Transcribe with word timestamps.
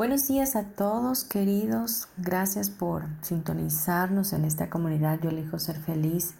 Buenos 0.00 0.28
días 0.28 0.56
a 0.56 0.62
todos 0.62 1.24
queridos, 1.24 2.08
gracias 2.16 2.70
por 2.70 3.04
sintonizarnos 3.20 4.32
en 4.32 4.46
esta 4.46 4.70
comunidad. 4.70 5.20
Yo 5.20 5.28
elijo 5.28 5.58
ser 5.58 5.76
feliz 5.76 6.36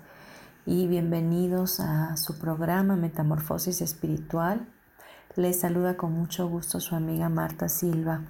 y 0.64 0.86
bienvenidos 0.86 1.78
a 1.78 2.17
su 2.17 2.39
programa 2.39 2.97
Metamorfosis 2.97 3.83
Espiritual. 3.83 4.67
Les 5.36 5.61
saluda 5.61 5.98
con 5.98 6.14
mucho 6.14 6.48
gusto 6.48 6.80
su 6.80 6.94
amiga 6.94 7.28
Marta 7.28 7.69
Silva. 7.69 8.22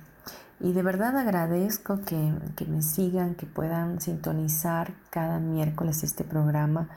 Y 0.59 0.72
de 0.72 0.83
verdad 0.83 1.17
agradezco 1.17 2.00
que, 2.00 2.34
que 2.56 2.65
me 2.65 2.83
sigan, 2.83 3.37
que 3.37 3.47
puedan 3.47 4.00
sintonizar 4.00 4.94
cada 5.11 5.39
miércoles 5.39 6.03
este 6.03 6.25
programa 6.25 6.89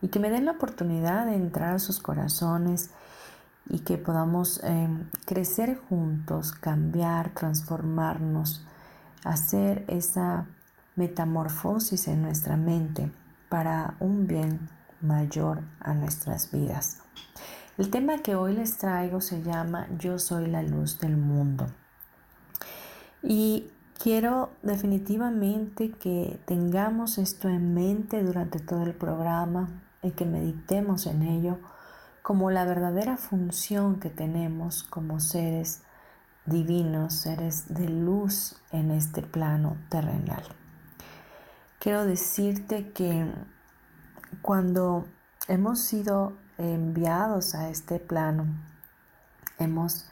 y 0.00 0.08
que 0.08 0.18
me 0.18 0.30
den 0.30 0.46
la 0.46 0.52
oportunidad 0.52 1.26
de 1.26 1.34
entrar 1.34 1.74
a 1.74 1.78
sus 1.78 2.00
corazones 2.00 2.88
y 3.68 3.80
que 3.80 3.98
podamos 3.98 4.62
em, 4.64 5.08
crecer 5.24 5.78
juntos, 5.88 6.52
cambiar, 6.52 7.34
transformarnos, 7.34 8.64
hacer 9.24 9.84
esa 9.88 10.46
metamorfosis 10.96 12.08
en 12.08 12.22
nuestra 12.22 12.56
mente 12.56 13.10
para 13.48 13.96
un 14.00 14.26
bien 14.26 14.68
mayor 15.00 15.62
a 15.80 15.94
nuestras 15.94 16.50
vidas. 16.50 16.98
El 17.78 17.90
tema 17.90 18.18
que 18.18 18.34
hoy 18.34 18.54
les 18.54 18.76
traigo 18.76 19.20
se 19.20 19.42
llama 19.42 19.88
Yo 19.98 20.18
soy 20.18 20.46
la 20.46 20.62
luz 20.62 20.98
del 20.98 21.16
mundo. 21.16 21.66
Y 23.22 23.70
quiero 23.98 24.50
definitivamente 24.62 25.90
que 25.90 26.38
tengamos 26.44 27.18
esto 27.18 27.48
en 27.48 27.72
mente 27.72 28.22
durante 28.22 28.58
todo 28.58 28.82
el 28.82 28.94
programa 28.94 29.68
y 30.02 30.10
que 30.10 30.26
meditemos 30.26 31.06
en 31.06 31.22
ello 31.22 31.58
como 32.22 32.50
la 32.50 32.64
verdadera 32.64 33.16
función 33.16 33.98
que 33.98 34.08
tenemos 34.08 34.84
como 34.84 35.18
seres 35.18 35.82
divinos, 36.46 37.14
seres 37.14 37.74
de 37.74 37.88
luz 37.88 38.56
en 38.70 38.90
este 38.90 39.22
plano 39.22 39.76
terrenal. 39.88 40.44
Quiero 41.80 42.04
decirte 42.04 42.92
que 42.92 43.26
cuando 44.40 45.06
hemos 45.48 45.80
sido 45.80 46.36
enviados 46.58 47.54
a 47.56 47.70
este 47.70 47.98
plano, 47.98 48.46
hemos 49.58 50.06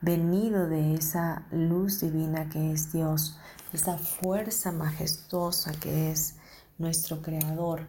venido 0.00 0.66
de 0.68 0.94
esa 0.94 1.46
luz 1.52 2.00
divina 2.00 2.48
que 2.48 2.72
es 2.72 2.92
Dios, 2.92 3.38
esa 3.72 3.98
fuerza 3.98 4.72
majestuosa 4.72 5.72
que 5.72 6.10
es 6.10 6.36
nuestro 6.78 7.22
Creador 7.22 7.86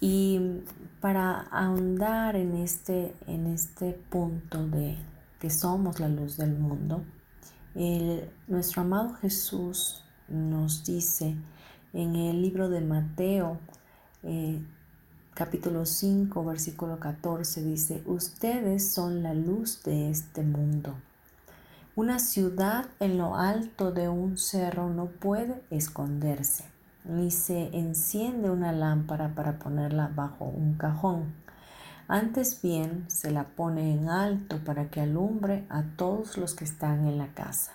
y 0.00 0.62
para 1.00 1.42
ahondar 1.50 2.34
en 2.34 2.56
este, 2.56 3.14
en 3.26 3.46
este 3.46 3.92
punto 3.92 4.66
de 4.66 4.96
que 5.38 5.50
somos 5.50 6.00
la 6.00 6.08
luz 6.08 6.38
del 6.38 6.58
mundo, 6.58 7.04
nuestro 8.48 8.82
amado 8.82 9.14
Jesús 9.14 10.02
nos 10.28 10.84
dice 10.84 11.36
en 11.92 12.16
el 12.16 12.40
libro 12.40 12.68
de 12.70 12.80
Mateo, 12.80 13.58
eh, 14.22 14.60
capítulo 15.34 15.84
5, 15.84 16.44
versículo 16.44 16.98
14, 16.98 17.62
dice, 17.62 18.02
ustedes 18.06 18.92
son 18.92 19.22
la 19.22 19.34
luz 19.34 19.82
de 19.82 20.10
este 20.10 20.42
mundo. 20.42 20.94
Una 21.94 22.18
ciudad 22.18 22.86
en 23.00 23.18
lo 23.18 23.36
alto 23.36 23.92
de 23.92 24.08
un 24.08 24.38
cerro 24.38 24.88
no 24.88 25.06
puede 25.06 25.62
esconderse 25.70 26.69
ni 27.04 27.30
se 27.30 27.76
enciende 27.76 28.50
una 28.50 28.72
lámpara 28.72 29.34
para 29.34 29.58
ponerla 29.58 30.10
bajo 30.14 30.44
un 30.44 30.74
cajón. 30.74 31.34
Antes 32.08 32.60
bien 32.60 33.04
se 33.08 33.30
la 33.30 33.44
pone 33.44 33.92
en 33.92 34.08
alto 34.08 34.58
para 34.64 34.90
que 34.90 35.00
alumbre 35.00 35.64
a 35.68 35.82
todos 35.96 36.36
los 36.36 36.54
que 36.54 36.64
están 36.64 37.06
en 37.06 37.18
la 37.18 37.28
casa. 37.28 37.72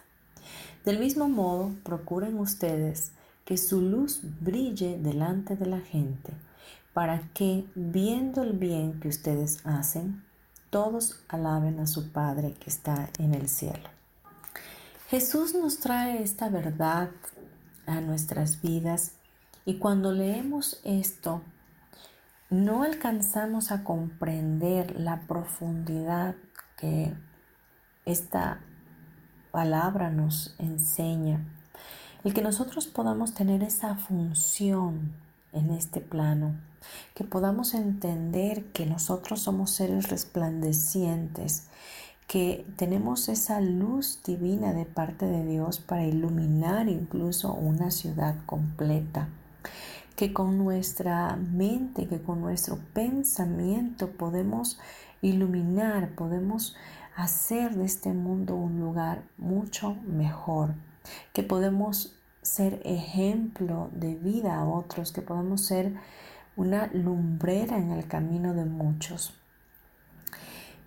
Del 0.84 1.00
mismo 1.00 1.30
modo, 1.30 1.72
procuren 1.84 2.38
ustedes 2.38 3.12
que 3.46 3.58
su 3.58 3.82
luz 3.82 4.22
brille 4.42 4.98
delante 4.98 5.56
de 5.56 5.66
la 5.66 5.80
gente, 5.80 6.34
para 6.94 7.22
que, 7.34 7.66
viendo 7.76 8.44
el 8.44 8.54
bien 8.54 9.00
que 9.00 9.08
ustedes 9.08 9.60
hacen, 9.66 10.24
todos 10.70 11.20
alaben 11.30 11.80
a 11.80 11.88
su 11.88 12.12
Padre 12.12 12.54
que 12.54 12.70
está 12.70 13.10
en 13.20 13.34
el 13.34 13.48
cielo. 13.48 13.90
Jesús 15.08 15.54
nos 15.54 15.80
trae 15.80 16.24
esta 16.24 16.50
verdad 16.50 17.10
a 17.86 18.02
nuestras 18.02 18.62
vidas 18.62 19.14
y 19.66 19.76
cuando 19.76 20.12
leemos 20.12 20.80
esto, 20.84 21.42
no 22.50 22.84
alcanzamos 22.84 23.72
a 23.72 23.84
comprender 23.84 25.00
la 25.00 25.22
profundidad 25.22 26.36
que 26.78 27.14
esta 28.06 28.62
palabra 29.52 30.12
nos 30.12 30.56
enseña. 30.60 31.44
El 32.24 32.34
que 32.34 32.42
nosotros 32.42 32.88
podamos 32.88 33.34
tener 33.34 33.64
esa 33.64 33.96
función 33.96 35.14
en 35.54 35.72
este 35.72 36.02
plano, 36.02 36.56
que 37.16 37.24
podamos 37.24 37.74
entender 37.74 38.66
que 38.72 38.86
nosotros 38.86 39.42
somos 39.42 39.72
seres 39.72 40.10
resplandecientes 40.10 41.70
que 42.28 42.66
tenemos 42.76 43.30
esa 43.30 43.62
luz 43.62 44.22
divina 44.26 44.74
de 44.74 44.86
parte 44.86 45.26
de 45.26 45.46
Dios 45.46 45.80
para 45.80 46.06
iluminar 46.06 46.90
incluso 46.90 47.54
una 47.54 47.92
ciudad 47.92 48.36
completa, 48.46 49.30
que 50.16 50.34
con 50.34 50.58
nuestra 50.58 51.36
mente, 51.36 52.08
que 52.08 52.22
con 52.22 52.42
nuestro 52.42 52.80
pensamiento 52.94 54.10
podemos 54.12 54.80
iluminar, 55.22 56.10
podemos 56.16 56.76
hacer 57.16 57.76
de 57.76 57.86
este 57.86 58.12
mundo 58.12 58.56
un 58.56 58.80
lugar 58.80 59.24
mucho 59.38 59.96
mejor, 60.06 60.74
que 61.34 61.44
podemos 61.44 62.16
ser 62.42 62.82
ejemplo 62.86 63.90
de 63.94 64.16
vida 64.16 64.56
a 64.56 64.66
otros, 64.66 65.12
que 65.12 65.22
podemos 65.22 65.62
ser 65.62 65.94
una 66.56 66.88
lumbrera 66.94 67.78
en 67.78 67.92
el 67.92 68.08
camino 68.08 68.54
de 68.54 68.66
muchos. 68.66 69.34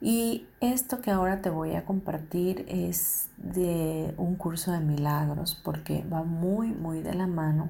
Y 0.00 0.46
esto 0.60 1.00
que 1.00 1.10
ahora 1.10 1.42
te 1.42 1.50
voy 1.50 1.74
a 1.74 1.84
compartir 1.84 2.64
es 2.68 3.30
de 3.36 4.14
un 4.16 4.36
curso 4.36 4.70
de 4.70 4.80
milagros 4.80 5.60
porque 5.64 6.04
va 6.04 6.22
muy, 6.22 6.68
muy 6.68 7.00
de 7.02 7.14
la 7.14 7.26
mano 7.26 7.68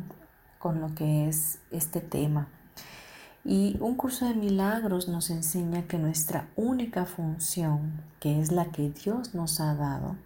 con 0.58 0.80
lo 0.80 0.94
que 0.94 1.28
es 1.28 1.60
este 1.70 2.00
tema. 2.00 2.48
Y 3.44 3.78
un 3.80 3.94
curso 3.94 4.26
de 4.26 4.34
milagros 4.34 5.08
nos 5.08 5.30
enseña 5.30 5.86
que 5.86 5.96
nuestra 5.96 6.50
única 6.54 7.06
función, 7.06 8.02
que 8.20 8.40
es 8.40 8.52
la 8.52 8.66
que 8.66 8.90
Dios 8.90 9.34
nos 9.34 9.60
ha 9.60 9.74
dado, 9.74 10.16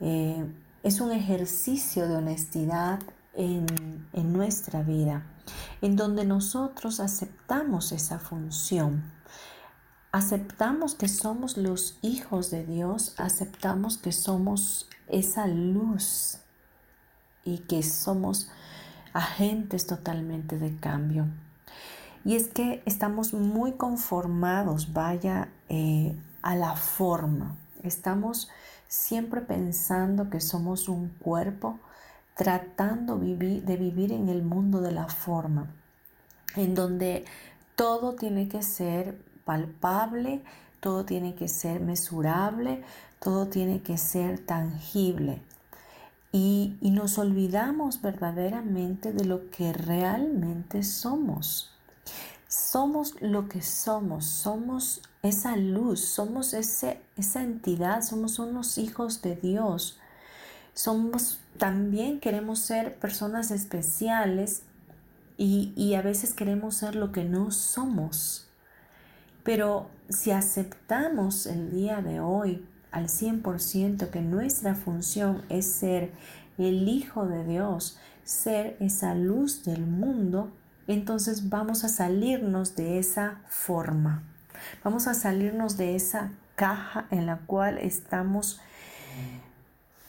eh, 0.00 0.46
es 0.82 1.00
un 1.00 1.12
ejercicio 1.12 2.08
de 2.08 2.16
honestidad 2.16 3.00
en, 3.34 3.66
en 4.14 4.32
nuestra 4.32 4.82
vida, 4.82 5.26
en 5.82 5.96
donde 5.96 6.24
nosotros 6.24 7.00
aceptamos 7.00 7.92
esa 7.92 8.18
función 8.18 9.02
aceptamos 10.12 10.94
que 10.94 11.08
somos 11.08 11.56
los 11.56 11.98
hijos 12.02 12.50
de 12.50 12.64
Dios, 12.64 13.14
aceptamos 13.16 13.96
que 13.96 14.12
somos 14.12 14.88
esa 15.08 15.46
luz 15.46 16.38
y 17.44 17.58
que 17.60 17.82
somos 17.82 18.50
agentes 19.14 19.86
totalmente 19.86 20.58
de 20.58 20.76
cambio. 20.76 21.26
Y 22.24 22.36
es 22.36 22.48
que 22.48 22.82
estamos 22.84 23.32
muy 23.32 23.72
conformados, 23.72 24.92
vaya, 24.92 25.48
eh, 25.68 26.14
a 26.42 26.54
la 26.54 26.76
forma. 26.76 27.56
Estamos 27.82 28.48
siempre 28.86 29.40
pensando 29.40 30.28
que 30.28 30.40
somos 30.40 30.88
un 30.88 31.08
cuerpo, 31.08 31.80
tratando 32.36 33.16
de 33.16 33.76
vivir 33.76 34.12
en 34.12 34.28
el 34.28 34.42
mundo 34.42 34.80
de 34.80 34.92
la 34.92 35.08
forma, 35.08 35.74
en 36.54 36.74
donde 36.74 37.24
todo 37.76 38.14
tiene 38.14 38.48
que 38.48 38.62
ser 38.62 39.31
palpable, 39.44 40.42
todo 40.80 41.04
tiene 41.04 41.34
que 41.34 41.48
ser 41.48 41.80
mesurable, 41.80 42.82
todo 43.20 43.46
tiene 43.46 43.82
que 43.82 43.98
ser 43.98 44.38
tangible. 44.44 45.40
Y, 46.32 46.76
y, 46.80 46.90
nos 46.90 47.18
olvidamos 47.18 48.00
verdaderamente 48.00 49.12
de 49.12 49.24
lo 49.24 49.50
que 49.50 49.72
realmente 49.72 50.82
somos. 50.82 51.70
Somos 52.48 53.20
lo 53.20 53.48
que 53.48 53.62
somos, 53.62 54.24
somos 54.24 55.02
esa 55.22 55.56
luz, 55.56 56.00
somos 56.00 56.52
ese, 56.52 57.00
esa 57.16 57.42
entidad, 57.42 58.02
somos 58.02 58.38
unos 58.38 58.76
hijos 58.78 59.22
de 59.22 59.36
Dios. 59.36 59.98
Somos, 60.74 61.38
también 61.58 62.18
queremos 62.18 62.58
ser 62.58 62.98
personas 62.98 63.50
especiales 63.50 64.62
y, 65.36 65.72
y 65.76 65.94
a 65.94 66.02
veces 66.02 66.34
queremos 66.34 66.76
ser 66.76 66.96
lo 66.96 67.12
que 67.12 67.24
no 67.24 67.50
somos. 67.50 68.48
Pero 69.42 69.90
si 70.08 70.30
aceptamos 70.30 71.46
el 71.46 71.70
día 71.70 72.00
de 72.00 72.20
hoy 72.20 72.66
al 72.90 73.08
100% 73.08 74.10
que 74.10 74.20
nuestra 74.20 74.74
función 74.74 75.42
es 75.48 75.66
ser 75.66 76.12
el 76.58 76.88
Hijo 76.88 77.26
de 77.26 77.44
Dios, 77.44 77.98
ser 78.24 78.76
esa 78.80 79.14
luz 79.14 79.64
del 79.64 79.86
mundo, 79.86 80.52
entonces 80.86 81.48
vamos 81.48 81.84
a 81.84 81.88
salirnos 81.88 82.76
de 82.76 82.98
esa 82.98 83.40
forma. 83.48 84.22
Vamos 84.84 85.08
a 85.08 85.14
salirnos 85.14 85.76
de 85.76 85.96
esa 85.96 86.32
caja 86.54 87.06
en 87.10 87.26
la 87.26 87.38
cual 87.38 87.78
estamos 87.78 88.60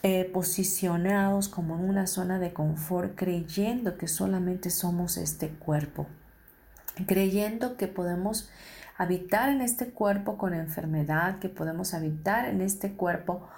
eh, 0.02 0.30
posicionados 0.32 1.48
como 1.48 1.76
en 1.76 1.88
una 1.88 2.06
zona 2.06 2.38
de 2.38 2.52
confort, 2.52 3.14
creyendo 3.16 3.96
que 3.96 4.06
solamente 4.06 4.68
somos 4.70 5.16
este 5.16 5.48
cuerpo, 5.48 6.06
creyendo 7.06 7.76
que 7.76 7.88
podemos 7.88 8.50
habitar 8.96 9.48
en 9.48 9.60
este 9.60 9.90
cuerpo 9.90 10.36
con 10.36 10.54
enfermedad, 10.54 11.38
que 11.38 11.48
podemos 11.48 11.94
habitar 11.94 12.48
en 12.48 12.60
este 12.60 12.92
cuerpo 12.92 13.48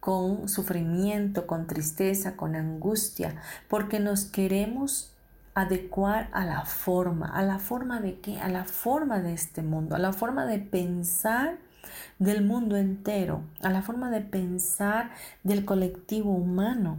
con 0.00 0.48
sufrimiento, 0.48 1.46
con 1.46 1.66
tristeza, 1.66 2.36
con 2.36 2.56
angustia, 2.56 3.36
porque 3.68 4.00
nos 4.00 4.26
queremos 4.26 5.14
adecuar 5.54 6.28
a 6.32 6.44
la 6.44 6.64
forma. 6.66 7.28
¿A 7.28 7.42
la 7.42 7.58
forma 7.58 8.00
de 8.00 8.20
qué? 8.20 8.38
A 8.40 8.48
la 8.48 8.64
forma 8.64 9.20
de 9.20 9.32
este 9.32 9.62
mundo, 9.62 9.94
a 9.94 9.98
la 9.98 10.12
forma 10.12 10.44
de 10.46 10.58
pensar 10.58 11.56
del 12.18 12.44
mundo 12.44 12.76
entero, 12.76 13.42
a 13.62 13.70
la 13.70 13.82
forma 13.82 14.10
de 14.10 14.20
pensar 14.20 15.10
del 15.42 15.64
colectivo 15.64 16.32
humano, 16.32 16.98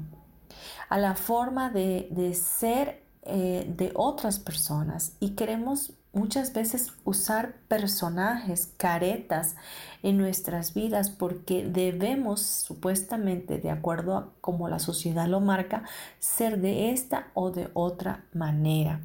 a 0.90 0.98
la 0.98 1.16
forma 1.16 1.70
de, 1.70 2.08
de 2.12 2.34
ser 2.34 3.04
eh, 3.24 3.66
de 3.76 3.92
otras 3.96 4.40
personas. 4.40 5.14
Y 5.20 5.32
queremos 5.32 5.94
muchas 6.16 6.54
veces 6.54 6.94
usar 7.04 7.56
personajes, 7.68 8.72
caretas 8.78 9.56
en 10.02 10.18
nuestras 10.18 10.74
vidas 10.74 11.10
porque 11.10 11.66
debemos 11.66 12.42
supuestamente, 12.42 13.60
de 13.60 13.70
acuerdo 13.70 14.18
a 14.18 14.30
como 14.42 14.70
la 14.70 14.80
sociedad 14.80 15.28
lo 15.28 15.42
marca, 15.42 15.84
ser 16.20 16.60
de 16.60 16.92
esta 16.92 17.28
o 17.34 17.52
de 17.52 17.70
otra 17.74 18.24
manera. 18.34 19.02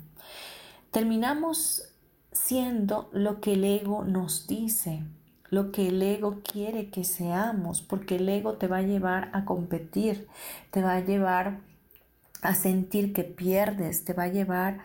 Terminamos 0.90 1.82
siendo 2.32 3.10
lo 3.12 3.40
que 3.40 3.54
el 3.54 3.64
ego 3.64 4.04
nos 4.04 4.46
dice, 4.46 5.02
lo 5.50 5.72
que 5.72 5.88
el 5.88 6.00
ego 6.00 6.40
quiere 6.42 6.90
que 6.90 7.04
seamos, 7.04 7.82
porque 7.82 8.16
el 8.16 8.28
ego 8.28 8.54
te 8.54 8.68
va 8.68 8.78
a 8.78 8.82
llevar 8.82 9.30
a 9.32 9.44
competir, 9.44 10.28
te 10.70 10.80
va 10.80 10.94
a 10.94 11.00
llevar 11.00 11.58
a 12.42 12.54
sentir 12.54 13.12
que 13.12 13.24
pierdes, 13.24 14.04
te 14.04 14.12
va 14.12 14.24
a 14.24 14.28
llevar 14.28 14.78
a 14.78 14.80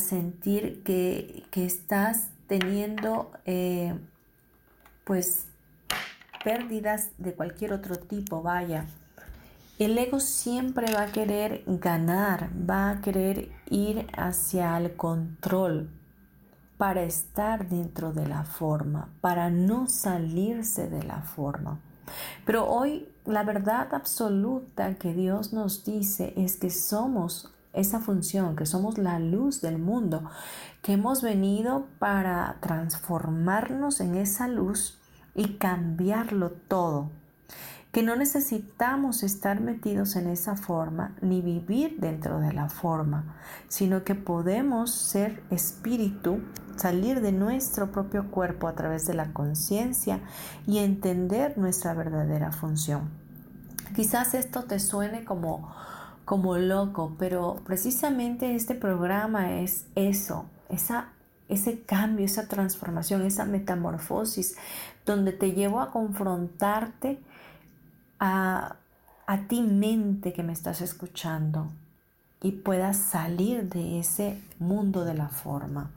sentir 0.00 0.82
que, 0.82 1.46
estás 1.52 2.28
teniendo 2.46 3.30
eh, 3.46 3.94
pues 5.04 5.46
pérdidas 6.44 7.10
de 7.18 7.34
cualquier 7.34 7.72
otro 7.72 7.96
tipo, 7.96 8.42
vaya. 8.42 8.86
El 9.78 9.96
ego 9.96 10.20
siempre 10.20 10.92
va 10.92 11.02
a 11.02 11.12
querer 11.12 11.62
ganar, 11.66 12.50
va 12.68 12.90
a 12.90 13.00
querer 13.00 13.50
ir 13.70 14.06
hacia 14.12 14.76
el 14.76 14.94
control 14.94 15.90
para 16.76 17.02
estar 17.02 17.68
dentro 17.68 18.12
de 18.12 18.26
la 18.26 18.44
forma, 18.44 19.08
para 19.20 19.50
no 19.50 19.86
salirse 19.86 20.88
de 20.88 21.02
la 21.02 21.22
forma. 21.22 21.80
Pero 22.44 22.66
hoy 22.68 23.08
la 23.24 23.42
verdad 23.42 23.94
absoluta 23.94 24.94
que 24.94 25.14
Dios 25.14 25.52
nos 25.52 25.84
dice 25.84 26.34
es 26.36 26.56
que 26.56 26.70
somos 26.70 27.50
esa 27.72 28.00
función, 28.00 28.56
que 28.56 28.66
somos 28.66 28.98
la 28.98 29.18
luz 29.18 29.60
del 29.60 29.78
mundo, 29.78 30.24
que 30.82 30.94
hemos 30.94 31.22
venido 31.22 31.86
para 31.98 32.56
transformarnos 32.60 34.00
en 34.00 34.16
esa 34.16 34.48
luz 34.48 34.98
y 35.34 35.54
cambiarlo 35.54 36.50
todo, 36.50 37.10
que 37.92 38.02
no 38.02 38.16
necesitamos 38.16 39.22
estar 39.22 39.60
metidos 39.60 40.16
en 40.16 40.28
esa 40.28 40.56
forma 40.56 41.16
ni 41.20 41.40
vivir 41.40 41.98
dentro 41.98 42.40
de 42.40 42.52
la 42.52 42.68
forma, 42.68 43.36
sino 43.68 44.04
que 44.04 44.14
podemos 44.14 44.92
ser 44.92 45.42
espíritu, 45.50 46.40
salir 46.76 47.20
de 47.20 47.32
nuestro 47.32 47.90
propio 47.90 48.30
cuerpo 48.30 48.68
a 48.68 48.74
través 48.74 49.06
de 49.06 49.14
la 49.14 49.32
conciencia 49.32 50.20
y 50.66 50.78
entender 50.78 51.58
nuestra 51.58 51.94
verdadera 51.94 52.52
función. 52.52 53.10
Quizás 53.94 54.34
esto 54.34 54.64
te 54.64 54.78
suene 54.78 55.24
como 55.24 55.74
como 56.30 56.56
loco, 56.58 57.16
pero 57.18 57.60
precisamente 57.64 58.54
este 58.54 58.76
programa 58.76 59.58
es 59.58 59.86
eso, 59.96 60.46
esa, 60.68 61.08
ese 61.48 61.82
cambio, 61.82 62.24
esa 62.24 62.46
transformación, 62.46 63.22
esa 63.22 63.44
metamorfosis, 63.46 64.54
donde 65.04 65.32
te 65.32 65.50
llevo 65.50 65.80
a 65.80 65.90
confrontarte 65.90 67.18
a, 68.20 68.76
a 69.26 69.38
ti 69.48 69.60
mente 69.60 70.32
que 70.32 70.44
me 70.44 70.52
estás 70.52 70.82
escuchando 70.82 71.72
y 72.40 72.52
puedas 72.52 72.96
salir 72.96 73.68
de 73.68 73.98
ese 73.98 74.40
mundo 74.60 75.04
de 75.04 75.14
la 75.14 75.30
forma. 75.30 75.90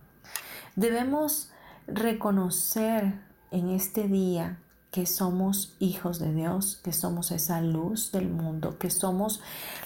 Debemos 0.75 1.51
reconocer 1.85 3.13
en 3.51 3.69
este 3.69 4.07
día 4.07 4.57
que 4.93 5.07
somos 5.07 5.75
hijos 5.79 6.19
de 6.19 6.31
Dios, 6.31 6.79
que 6.83 6.93
somos 6.93 7.31
esa 7.31 7.61
luz 7.61 8.11
del 8.11 8.29
mundo, 8.29 8.77
que 8.77 8.91
somos 8.91 9.41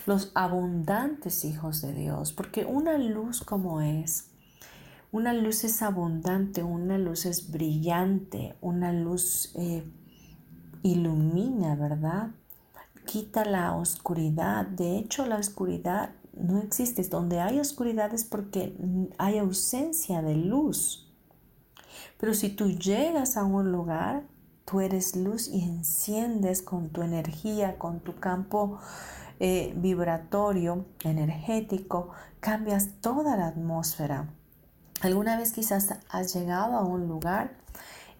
los 0.06 0.34
abundantes 0.36 1.46
hijos 1.46 1.82
de 1.82 1.94
Dios, 1.94 2.34
porque 2.34 2.66
una 2.66 2.98
luz 2.98 3.40
como 3.40 3.80
es, 3.80 4.32
una 5.14 5.32
luz 5.32 5.64
es 5.64 5.82
abundante, 5.82 6.62
una 6.62 6.98
luz 6.98 7.26
es 7.26 7.50
brillante, 7.50 8.58
una 8.60 8.92
luz 8.92 9.54
eh, 9.56 9.90
ilumina, 10.84 11.76
¿verdad? 11.76 12.32
Quita 13.06 13.46
la 13.46 13.78
oscuridad. 13.78 14.66
De 14.66 14.98
hecho, 14.98 15.26
la 15.26 15.38
oscuridad 15.38 16.12
no 16.34 16.60
existe. 16.60 17.02
Donde 17.04 17.40
hay 17.40 17.62
oscuridad 17.62 18.14
es 18.14 18.26
porque 18.26 18.76
hay 19.18 19.38
ausencia 19.38 20.22
de 20.22 20.36
luz. 20.36 21.10
Pero 22.20 22.34
si 22.34 22.50
tú 22.50 22.72
llegas 22.72 23.38
a 23.38 23.46
un 23.46 23.72
lugar, 23.72 24.24
Tú 24.70 24.82
eres 24.82 25.16
luz 25.16 25.48
y 25.48 25.64
enciendes 25.64 26.62
con 26.62 26.90
tu 26.90 27.02
energía, 27.02 27.78
con 27.78 28.02
tu 28.02 28.20
campo 28.20 28.80
eh, 29.40 29.72
vibratorio, 29.78 30.86
energético, 31.06 32.12
cambias 32.42 33.00
toda 33.00 33.38
la 33.38 33.48
atmósfera. 33.48 34.28
Alguna 35.00 35.38
vez 35.38 35.54
quizás 35.54 35.94
has 36.10 36.34
llegado 36.34 36.76
a 36.76 36.84
un 36.84 37.08
lugar 37.08 37.52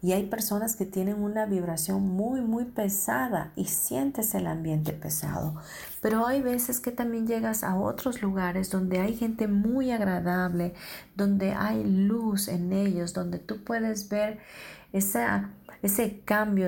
y 0.02 0.14
hay 0.14 0.28
personas 0.28 0.78
que 0.78 0.86
tienen 0.86 1.22
una 1.22 1.46
vibración 1.46 2.08
muy, 2.08 2.40
muy 2.40 2.64
pesada 2.64 3.52
y 3.58 3.66
sientes 3.66 4.34
el 4.34 4.48
ambiente 4.48 4.94
pesado. 4.94 5.56
Pero 6.02 6.28
hay 6.28 6.42
veces 6.42 6.80
que 6.80 6.92
también 6.92 7.28
llegas 7.28 7.66
a 7.66 7.76
otros 7.78 8.22
lugares 8.22 8.70
donde 8.70 9.02
hay 9.02 9.18
gente 9.18 9.50
muy 9.50 9.92
agradable, 9.92 10.76
donde 11.18 11.52
hay 11.52 11.84
luz 11.84 12.48
en 12.48 12.72
ellos, 12.72 13.14
donde 13.14 13.38
tú 13.38 13.66
puedes 13.66 14.08
ver 14.08 14.40
esa 14.94 15.50
ese 15.82 16.22
cambio, 16.22 16.68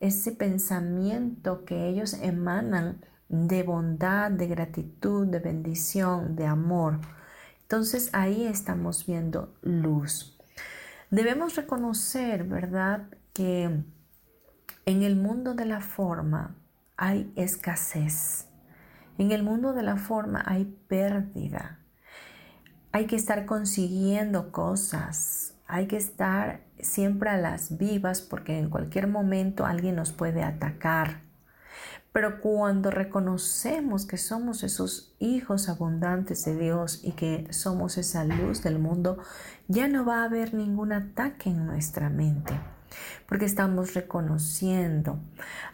ese 0.00 0.32
pensamiento 0.32 1.64
que 1.64 1.88
ellos 1.88 2.14
emanan 2.14 3.04
de 3.28 3.62
bondad, 3.62 4.30
de 4.30 4.46
gratitud, 4.46 5.26
de 5.26 5.38
bendición, 5.38 6.36
de 6.36 6.46
amor. 6.46 7.00
Entonces 7.62 8.10
ahí 8.12 8.46
estamos 8.46 9.06
viendo 9.06 9.54
luz. 9.62 10.38
Debemos 11.10 11.56
reconocer, 11.56 12.44
¿verdad?, 12.44 13.08
que 13.32 13.84
en 14.84 15.02
el 15.02 15.16
mundo 15.16 15.54
de 15.54 15.64
la 15.64 15.80
forma 15.80 16.56
hay 16.96 17.32
escasez. 17.36 18.48
En 19.16 19.32
el 19.32 19.42
mundo 19.42 19.72
de 19.72 19.82
la 19.82 19.96
forma 19.96 20.42
hay 20.44 20.64
pérdida. 20.88 21.78
Hay 22.92 23.06
que 23.06 23.16
estar 23.16 23.46
consiguiendo 23.46 24.52
cosas. 24.52 25.51
Hay 25.72 25.86
que 25.86 25.96
estar 25.96 26.66
siempre 26.80 27.30
a 27.30 27.38
las 27.38 27.78
vivas 27.78 28.20
porque 28.20 28.58
en 28.58 28.68
cualquier 28.68 29.06
momento 29.06 29.64
alguien 29.64 29.96
nos 29.96 30.12
puede 30.12 30.42
atacar. 30.42 31.22
Pero 32.12 32.42
cuando 32.42 32.90
reconocemos 32.90 34.04
que 34.04 34.18
somos 34.18 34.64
esos 34.64 35.16
hijos 35.18 35.70
abundantes 35.70 36.44
de 36.44 36.58
Dios 36.58 37.00
y 37.02 37.12
que 37.12 37.46
somos 37.54 37.96
esa 37.96 38.22
luz 38.26 38.62
del 38.62 38.78
mundo, 38.78 39.16
ya 39.66 39.88
no 39.88 40.04
va 40.04 40.20
a 40.20 40.24
haber 40.24 40.52
ningún 40.52 40.92
ataque 40.92 41.48
en 41.48 41.64
nuestra 41.64 42.10
mente 42.10 42.52
porque 43.26 43.44
estamos 43.44 43.94
reconociendo. 43.94 45.18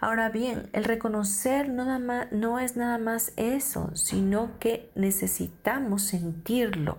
Ahora 0.00 0.30
bien, 0.30 0.68
el 0.72 0.84
reconocer 0.84 1.68
no, 1.68 2.58
es 2.58 2.76
nada 2.76 2.98
más 2.98 3.32
eso, 3.36 3.90
sino 3.94 4.58
que 4.58 4.90
necesitamos 4.94 6.02
sentirlo. 6.02 6.98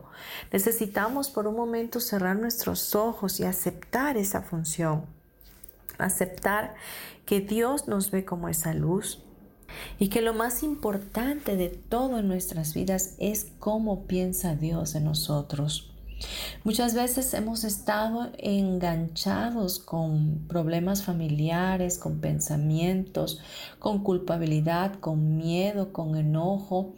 Necesitamos 0.52 1.30
por 1.30 1.48
un 1.48 1.56
momento 1.56 2.00
cerrar 2.00 2.38
nuestros 2.38 2.96
ojos 2.96 3.40
y 3.40 3.46
aceptar 3.46 4.18
esa 4.18 4.42
función. 4.42 5.06
Aceptar 5.98 6.76
que 7.26 7.42
Dios 7.42 7.88
nos 7.88 8.12
ve 8.12 8.26
como 8.26 8.50
esa 8.50 8.74
luz, 8.74 9.24
y 10.00 10.10
que 10.10 10.22
lo 10.22 10.34
más 10.34 10.64
importante 10.64 11.56
de 11.56 11.70
todo 11.70 12.20
en 12.20 12.28
nuestras 12.28 12.74
vidas 12.74 13.16
es 13.20 13.52
cómo 13.60 14.08
piensa 14.08 14.56
Dios 14.56 14.96
en 14.96 15.06
nosotros. 15.06 15.89
Muchas 16.64 16.94
veces 16.94 17.34
hemos 17.34 17.64
estado 17.64 18.32
enganchados 18.38 19.80
con 19.80 20.46
problemas 20.48 21.04
familiares, 21.04 21.98
con 21.98 22.20
pensamientos, 22.20 23.40
con 23.80 24.04
culpabilidad, 24.04 24.96
con 25.00 25.38
miedo, 25.38 25.94
con 25.94 26.16
enojo, 26.16 26.96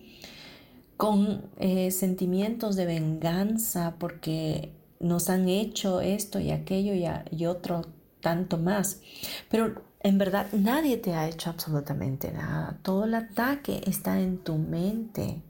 con 0.97 1.49
eh, 1.57 1.91
sentimientos 1.91 2.75
de 2.75 2.85
venganza 2.85 3.95
porque 3.99 4.73
nos 4.99 5.29
han 5.29 5.49
hecho 5.49 6.01
esto 6.01 6.39
y 6.39 6.51
aquello 6.51 6.93
y, 6.93 7.07
y 7.35 7.45
otro 7.45 7.87
tanto 8.19 8.57
más. 8.57 9.01
Pero 9.49 9.83
en 10.01 10.17
verdad 10.17 10.47
nadie 10.53 10.97
te 10.97 11.13
ha 11.13 11.27
hecho 11.27 11.49
absolutamente 11.49 12.31
nada. 12.31 12.79
Todo 12.81 13.05
el 13.05 13.13
ataque 13.13 13.81
está 13.85 14.19
en 14.19 14.39
tu 14.39 14.57
mente. 14.57 15.41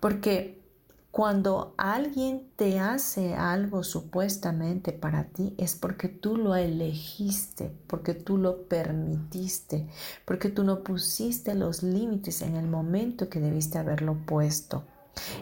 Porque 0.00 0.57
cuando 1.18 1.74
alguien 1.78 2.48
te 2.54 2.78
hace 2.78 3.34
algo 3.34 3.82
supuestamente 3.82 4.92
para 4.92 5.24
ti 5.24 5.52
es 5.58 5.74
porque 5.74 6.06
tú 6.06 6.36
lo 6.36 6.54
elegiste, 6.54 7.76
porque 7.88 8.14
tú 8.14 8.38
lo 8.38 8.68
permitiste, 8.68 9.88
porque 10.24 10.48
tú 10.48 10.62
no 10.62 10.84
pusiste 10.84 11.56
los 11.56 11.82
límites 11.82 12.40
en 12.42 12.54
el 12.54 12.68
momento 12.68 13.28
que 13.28 13.40
debiste 13.40 13.78
haberlo 13.78 14.24
puesto 14.26 14.84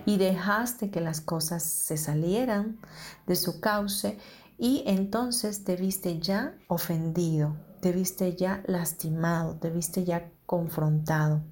y 0.07 0.17
dejaste 0.17 0.91
que 0.91 1.03
las 1.03 1.21
cosas 1.21 1.63
se 1.63 1.99
salieran 1.99 2.79
de 3.27 3.37
su 3.37 3.61
cauce 3.61 4.17
y 4.57 4.83
entonces 4.87 5.65
te 5.65 5.77
viste 5.77 6.21
ya 6.21 6.57
ofendido, 6.69 7.55
te 7.83 7.93
viste 7.93 8.35
ya 8.35 8.63
lastimado, 8.67 9.57
te 9.57 9.69
viste 9.69 10.05
ya 10.05 10.31
confrontado. 10.47 11.43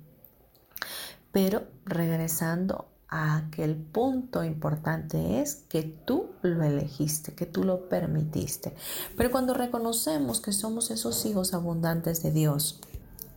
Pero 1.30 1.64
regresando 1.84 2.93
aquel 3.14 3.76
punto 3.76 4.42
importante 4.42 5.40
es 5.40 5.54
que 5.68 5.82
tú 5.82 6.30
lo 6.42 6.64
elegiste, 6.64 7.32
que 7.32 7.46
tú 7.46 7.62
lo 7.62 7.88
permitiste. 7.88 8.74
Pero 9.16 9.30
cuando 9.30 9.54
reconocemos 9.54 10.40
que 10.40 10.52
somos 10.52 10.90
esos 10.90 11.24
hijos 11.24 11.54
abundantes 11.54 12.22
de 12.22 12.32
Dios 12.32 12.80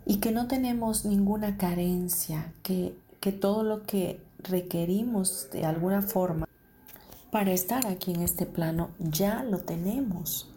y 0.05 0.17
que 0.17 0.31
no 0.31 0.47
tenemos 0.47 1.05
ninguna 1.05 1.57
carencia, 1.57 2.53
que, 2.63 2.97
que 3.19 3.31
todo 3.31 3.63
lo 3.63 3.83
que 3.83 4.19
requerimos 4.39 5.49
de 5.51 5.65
alguna 5.65 6.01
forma 6.01 6.47
para 7.31 7.51
estar 7.51 7.85
aquí 7.85 8.13
en 8.13 8.21
este 8.21 8.45
plano 8.47 8.89
ya 8.97 9.43
lo 9.43 9.59
tenemos 9.59 10.49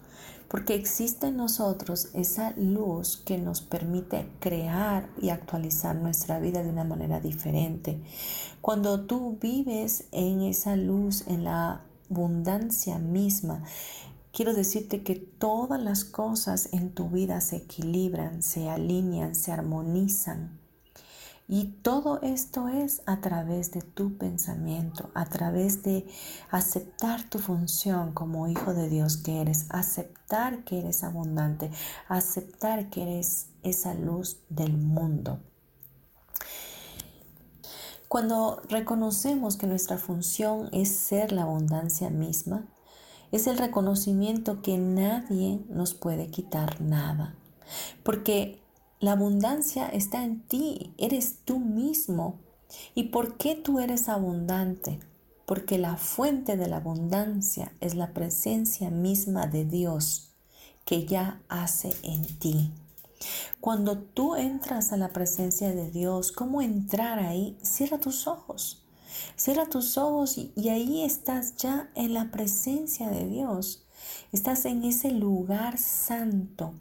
porque 0.51 0.75
existe 0.75 1.29
en 1.29 1.37
nosotros 1.37 2.09
esa 2.13 2.53
luz 2.57 3.23
que 3.25 3.39
nos 3.39 3.61
permite 3.61 4.29
crear 4.41 5.09
y 5.23 5.29
actualizar 5.29 5.95
nuestra 5.95 6.41
vida 6.41 6.65
de 6.65 6.71
una 6.71 6.83
manera 6.83 7.21
diferente. 7.21 8.03
Cuando 8.61 9.03
tú 9.03 9.39
vives 9.41 10.09
en 10.11 10.41
esa 10.41 10.75
luz, 10.75 11.25
en 11.29 11.45
la 11.45 11.83
abundancia 12.11 12.99
misma, 12.99 13.63
quiero 14.33 14.53
decirte 14.53 15.05
que 15.05 15.15
todas 15.15 15.81
las 15.81 16.05
cosas 16.05 16.71
en 16.73 16.91
tu 16.91 17.09
vida 17.09 17.41
se 17.41 17.59
equilibran, 17.59 18.43
se 18.43 18.69
alinean, 18.69 19.37
se 19.37 19.53
armonizan. 19.53 20.60
Y 21.53 21.65
todo 21.83 22.21
esto 22.23 22.69
es 22.69 23.03
a 23.07 23.21
través 23.21 23.73
de 23.73 23.83
tu 23.83 24.17
pensamiento, 24.17 25.11
a 25.15 25.25
través 25.25 25.83
de 25.83 26.07
aceptar 26.49 27.29
tu 27.29 27.41
función 27.41 28.13
como 28.13 28.47
hijo 28.47 28.73
de 28.73 28.89
Dios 28.89 29.17
que 29.17 29.41
eres, 29.41 29.67
aceptar 29.71 30.63
que 30.63 30.79
eres 30.79 31.03
abundante, 31.03 31.73
aceptar 32.07 32.89
que 32.89 33.03
eres 33.03 33.49
esa 33.65 33.95
luz 33.95 34.37
del 34.49 34.79
mundo. 34.79 35.41
Cuando 38.07 38.63
reconocemos 38.69 39.57
que 39.57 39.67
nuestra 39.67 39.99
función 39.99 40.69
es 40.71 40.95
ser 40.95 41.33
la 41.33 41.43
abundancia 41.43 42.11
misma, 42.11 42.69
es 43.33 43.49
el 43.49 43.59
reconocimiento 43.59 44.63
que 44.63 44.79
nadie 44.79 45.65
nos 45.69 45.95
puede 45.95 46.29
quitar 46.29 46.81
nada. 46.81 47.35
Porque 48.05 48.61
la 49.01 49.13
abundancia 49.13 49.89
está 49.89 50.23
en 50.23 50.43
ti, 50.43 50.95
eres 50.99 51.39
tú 51.45 51.59
mismo. 51.59 52.39
¿Y 52.95 53.05
por 53.05 53.39
qué 53.39 53.57
tú 53.57 53.81
eres 53.81 54.09
abundante? 54.09 55.01
Porque 55.47 55.79
la 55.79 55.97
fuente 55.97 56.57
de 56.57 56.69
la 56.69 56.77
abundancia 56.77 57.73
es 57.81 57.95
la 57.95 58.13
presencia 58.13 58.91
misma 58.91 59.47
de 59.47 59.65
Dios 59.65 60.35
que 60.85 61.07
ya 61.07 61.41
hace 61.49 61.95
en 62.03 62.25
ti. 62.39 62.73
Cuando 63.61 63.99
tú 63.99 64.37
entras 64.37 64.93
a 64.93 64.97
la 64.97 65.09
presencia 65.09 65.73
de 65.73 65.91
Dios, 65.91 66.31
¿cómo 66.31 66.63
entrar 66.63 67.19
ahí? 67.19 67.59
Cierra 67.63 67.99
tus 67.99 68.27
ojos. 68.27 68.85
Cierra 69.37 69.67
tus 69.67 69.99
ojos 69.99 70.39
y, 70.39 70.69
ahí 70.69 71.05
estás 71.05 71.57
ya 71.57 71.91
en 71.95 72.15
la 72.15 72.31
presencia 72.31 73.09
de 73.09 73.27
Dios. 73.27 73.87
Estás 74.33 74.65
en 74.67 74.85
ese 74.85 75.11
lugar 75.11 75.79
santo 75.79 76.75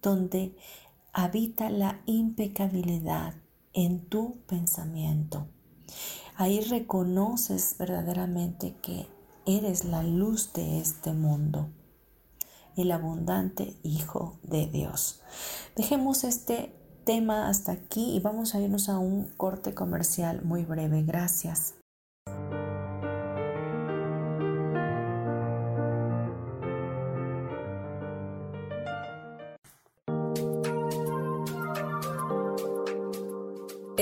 donde 0.00 0.54
habita 1.16 1.70
la 1.70 2.02
impecabilidad 2.04 3.32
en 3.72 4.04
tu 4.04 4.36
pensamiento. 4.46 5.46
Ahí 6.36 6.60
reconoces 6.60 7.74
verdaderamente 7.78 8.76
que 8.82 9.08
eres 9.46 9.86
la 9.86 10.02
luz 10.02 10.52
de 10.52 10.78
este 10.78 11.14
mundo, 11.14 11.70
el 12.76 12.92
abundante 12.92 13.78
Hijo 13.82 14.38
de 14.42 14.66
Dios. 14.66 15.22
Dejemos 15.74 16.22
este 16.22 16.74
tema 17.04 17.48
hasta 17.48 17.72
aquí 17.72 18.14
y 18.14 18.20
vamos 18.20 18.54
a 18.54 18.60
irnos 18.60 18.90
a 18.90 18.98
un 18.98 19.24
corte 19.38 19.72
comercial 19.72 20.42
muy 20.44 20.66
breve. 20.66 21.02
Gracias. 21.02 21.75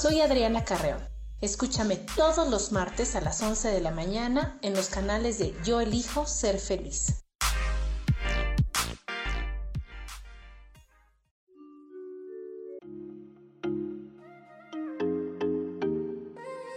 Soy 0.00 0.20
Adriana 0.20 0.62
Carreón. 0.62 1.00
Escúchame 1.40 1.96
todos 1.96 2.48
los 2.48 2.70
martes 2.70 3.16
a 3.16 3.20
las 3.20 3.42
11 3.42 3.66
de 3.66 3.80
la 3.80 3.90
mañana 3.90 4.56
en 4.62 4.74
los 4.74 4.90
canales 4.90 5.40
de 5.40 5.52
Yo 5.64 5.80
elijo 5.80 6.24
ser 6.24 6.60
feliz. 6.60 7.24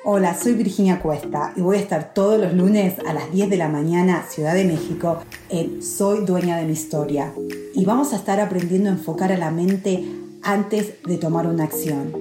Hola, 0.03 0.35
soy 0.35 0.53
Virginia 0.53 0.99
Cuesta 0.99 1.53
y 1.55 1.61
voy 1.61 1.77
a 1.77 1.81
estar 1.81 2.15
todos 2.15 2.39
los 2.39 2.55
lunes 2.55 2.97
a 3.05 3.13
las 3.13 3.31
10 3.31 3.51
de 3.51 3.57
la 3.57 3.67
mañana, 3.67 4.25
Ciudad 4.27 4.55
de 4.55 4.65
México, 4.65 5.21
en 5.49 5.83
Soy 5.83 6.25
Dueña 6.25 6.57
de 6.57 6.65
mi 6.65 6.73
Historia. 6.73 7.35
Y 7.75 7.85
vamos 7.85 8.13
a 8.13 8.15
estar 8.15 8.39
aprendiendo 8.39 8.89
a 8.89 8.93
enfocar 8.93 9.31
a 9.31 9.37
la 9.37 9.51
mente 9.51 10.03
antes 10.41 11.03
de 11.03 11.17
tomar 11.17 11.45
una 11.45 11.65
acción. 11.65 12.20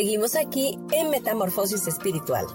Seguimos 0.00 0.34
aquí 0.34 0.78
en 0.92 1.10
Metamorfosis 1.10 1.86
Espiritual. 1.86 2.46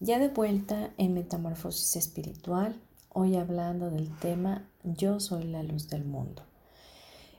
Ya 0.00 0.18
de 0.18 0.26
vuelta 0.26 0.92
en 0.98 1.14
Metamorfosis 1.14 1.94
Espiritual, 1.94 2.82
hoy 3.10 3.36
hablando 3.36 3.88
del 3.88 4.10
tema 4.18 4.68
Yo 4.82 5.20
soy 5.20 5.44
la 5.44 5.62
luz 5.62 5.88
del 5.88 6.04
mundo. 6.04 6.42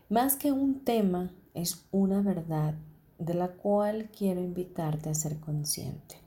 Más 0.07 0.37
que 0.37 0.53
un 0.53 0.85
tema, 0.85 1.33
es 1.53 1.85
una 1.91 2.21
verdad 2.21 2.75
de 3.17 3.33
la 3.33 3.49
cual 3.49 4.09
quiero 4.17 4.39
invitarte 4.39 5.09
a 5.09 5.15
ser 5.15 5.37
consciente. 5.41 6.26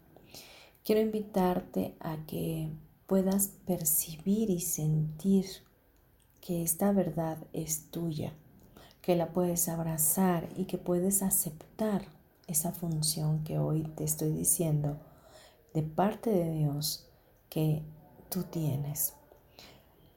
Quiero 0.85 1.03
invitarte 1.03 1.95
a 2.01 2.17
que 2.27 2.71
puedas 3.07 3.49
percibir 3.67 4.49
y 4.49 4.61
sentir 4.61 5.47
que 6.41 6.63
esta 6.63 6.91
verdad 6.93 7.37
es 7.53 7.91
tuya, 7.91 8.33
que 9.03 9.15
la 9.15 9.33
puedes 9.33 9.69
abrazar 9.69 10.49
y 10.57 10.65
que 10.65 10.79
puedes 10.79 11.23
aceptar 11.23 12.07
esa 12.47 12.73
función 12.73 13.45
que 13.45 13.59
hoy 13.59 13.83
te 13.95 14.05
estoy 14.05 14.33
diciendo 14.33 14.99
de 15.75 15.83
parte 15.83 16.31
de 16.31 16.51
Dios 16.51 17.07
que 17.51 17.83
tú 18.31 18.45
tienes. 18.45 19.15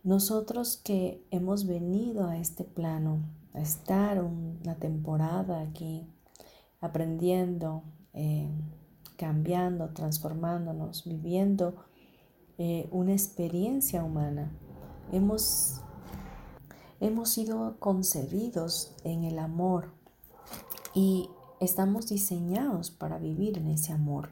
Nosotros 0.03 0.77
que 0.77 1.25
hemos 1.29 1.67
venido 1.67 2.27
a 2.27 2.37
este 2.37 2.63
plano, 2.63 3.19
a 3.53 3.59
estar 3.59 4.23
una 4.23 4.75
temporada 4.75 5.61
aquí 5.61 6.07
aprendiendo, 6.79 7.83
eh, 8.13 8.49
cambiando, 9.23 9.87
transformándonos, 9.91 11.05
viviendo 11.05 11.75
eh, 12.57 12.89
una 12.91 13.13
experiencia 13.13 14.03
humana. 14.03 14.51
Hemos, 15.13 15.79
hemos 16.99 17.29
sido 17.29 17.77
concebidos 17.79 18.93
en 19.05 19.23
el 19.23 19.39
amor 19.39 19.93
y 20.93 21.29
estamos 21.61 22.09
diseñados 22.09 22.91
para 22.91 23.17
vivir 23.17 23.57
en 23.57 23.69
ese 23.69 23.93
amor. 23.93 24.31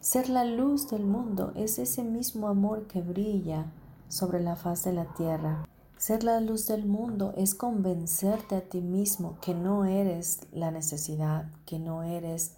Ser 0.00 0.28
la 0.28 0.44
luz 0.44 0.90
del 0.90 1.06
mundo 1.06 1.52
es 1.54 1.78
ese 1.78 2.02
mismo 2.02 2.48
amor 2.48 2.88
que 2.88 3.02
brilla 3.02 3.70
sobre 4.08 4.40
la 4.40 4.56
faz 4.56 4.82
de 4.82 4.92
la 4.92 5.04
tierra. 5.14 5.68
Ser 5.98 6.24
la 6.24 6.40
luz 6.40 6.66
del 6.66 6.84
mundo 6.84 7.32
es 7.36 7.54
convencerte 7.54 8.56
a 8.56 8.62
ti 8.62 8.80
mismo 8.80 9.38
que 9.40 9.54
no 9.54 9.84
eres 9.84 10.40
la 10.50 10.72
necesidad, 10.72 11.48
que 11.64 11.78
no 11.78 12.02
eres 12.02 12.56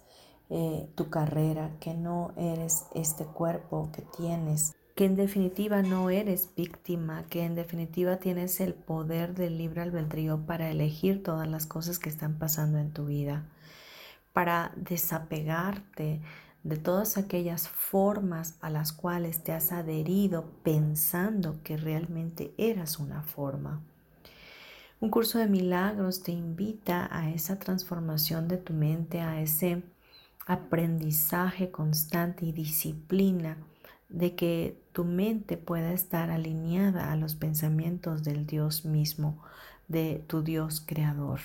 eh, 0.49 0.89
tu 0.95 1.09
carrera, 1.09 1.71
que 1.79 1.93
no 1.93 2.33
eres 2.37 2.85
este 2.93 3.25
cuerpo 3.25 3.89
que 3.93 4.03
tienes, 4.17 4.75
que 4.95 5.05
en 5.05 5.15
definitiva 5.15 5.81
no 5.81 6.09
eres 6.09 6.49
víctima, 6.55 7.23
que 7.29 7.43
en 7.43 7.55
definitiva 7.55 8.17
tienes 8.17 8.59
el 8.59 8.73
poder 8.73 9.33
del 9.33 9.57
libre 9.57 9.81
albedrío 9.81 10.45
para 10.45 10.69
elegir 10.69 11.23
todas 11.23 11.47
las 11.47 11.65
cosas 11.65 11.97
que 11.97 12.09
están 12.09 12.37
pasando 12.37 12.77
en 12.77 12.91
tu 12.91 13.05
vida, 13.05 13.45
para 14.33 14.71
desapegarte 14.75 16.21
de 16.63 16.77
todas 16.77 17.17
aquellas 17.17 17.67
formas 17.67 18.57
a 18.61 18.69
las 18.69 18.93
cuales 18.93 19.43
te 19.43 19.51
has 19.51 19.71
adherido 19.71 20.45
pensando 20.63 21.59
que 21.63 21.77
realmente 21.77 22.53
eras 22.57 22.99
una 22.99 23.21
forma. 23.21 23.81
Un 24.99 25.09
curso 25.09 25.37
de 25.37 25.47
milagros 25.47 26.23
te 26.23 26.31
invita 26.31 27.09
a 27.11 27.29
esa 27.29 27.59
transformación 27.59 28.47
de 28.47 28.57
tu 28.57 28.73
mente, 28.73 29.19
a 29.19 29.41
ese 29.41 29.83
aprendizaje 30.45 31.71
constante 31.71 32.45
y 32.45 32.51
disciplina 32.51 33.57
de 34.09 34.35
que 34.35 34.77
tu 34.91 35.05
mente 35.05 35.57
pueda 35.57 35.91
estar 35.91 36.29
alineada 36.29 37.11
a 37.11 37.15
los 37.15 37.35
pensamientos 37.35 38.23
del 38.23 38.45
Dios 38.45 38.85
mismo, 38.85 39.41
de 39.87 40.23
tu 40.27 40.43
Dios 40.43 40.83
creador. 40.85 41.39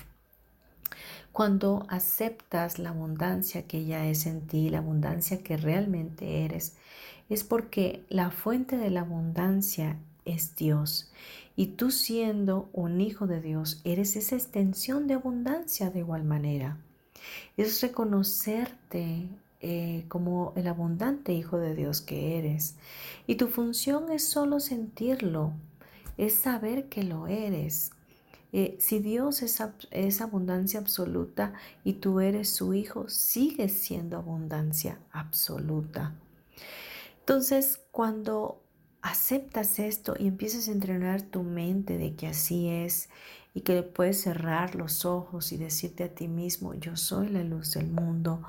Cuando 1.31 1.85
aceptas 1.89 2.79
la 2.79 2.89
abundancia 2.89 3.63
que 3.63 3.85
ya 3.85 4.05
es 4.05 4.25
en 4.25 4.41
ti, 4.41 4.69
la 4.69 4.79
abundancia 4.79 5.41
que 5.41 5.57
realmente 5.57 6.43
eres, 6.45 6.75
es 7.29 7.43
porque 7.43 8.03
la 8.09 8.31
fuente 8.31 8.77
de 8.77 8.89
la 8.89 9.01
abundancia 9.01 9.97
es 10.25 10.55
Dios. 10.55 11.11
Y 11.55 11.67
tú 11.67 11.91
siendo 11.91 12.69
un 12.73 13.01
hijo 13.01 13.27
de 13.27 13.41
Dios, 13.41 13.81
eres 13.83 14.15
esa 14.15 14.35
extensión 14.35 15.07
de 15.07 15.15
abundancia 15.15 15.89
de 15.89 15.99
igual 15.99 16.23
manera 16.23 16.77
es 17.57 17.81
reconocerte 17.81 19.27
eh, 19.61 20.05
como 20.07 20.53
el 20.55 20.67
abundante 20.67 21.33
Hijo 21.33 21.57
de 21.57 21.75
Dios 21.75 22.01
que 22.01 22.37
eres. 22.37 22.75
Y 23.27 23.35
tu 23.35 23.47
función 23.47 24.11
es 24.11 24.25
solo 24.25 24.59
sentirlo, 24.59 25.53
es 26.17 26.35
saber 26.35 26.87
que 26.87 27.03
lo 27.03 27.27
eres. 27.27 27.91
Eh, 28.51 28.77
si 28.79 28.99
Dios 28.99 29.41
es, 29.41 29.61
es 29.91 30.21
abundancia 30.21 30.79
absoluta 30.79 31.53
y 31.83 31.93
tú 31.93 32.19
eres 32.19 32.49
su 32.49 32.73
Hijo, 32.73 33.09
sigues 33.09 33.73
siendo 33.73 34.17
abundancia 34.17 34.99
absoluta. 35.11 36.15
Entonces, 37.19 37.81
cuando 37.91 38.63
aceptas 39.01 39.79
esto 39.79 40.15
y 40.17 40.27
empiezas 40.27 40.67
a 40.67 40.71
entrenar 40.71 41.21
tu 41.21 41.43
mente 41.43 41.97
de 41.97 42.15
que 42.15 42.27
así 42.27 42.69
es 42.69 43.09
y 43.53 43.61
que 43.61 43.83
puedes 43.83 44.21
cerrar 44.21 44.75
los 44.75 45.05
ojos 45.05 45.51
y 45.51 45.57
decirte 45.57 46.03
a 46.03 46.13
ti 46.13 46.27
mismo, 46.27 46.73
yo 46.75 46.95
soy 46.95 47.29
la 47.29 47.43
luz 47.43 47.73
del 47.73 47.87
mundo, 47.87 48.41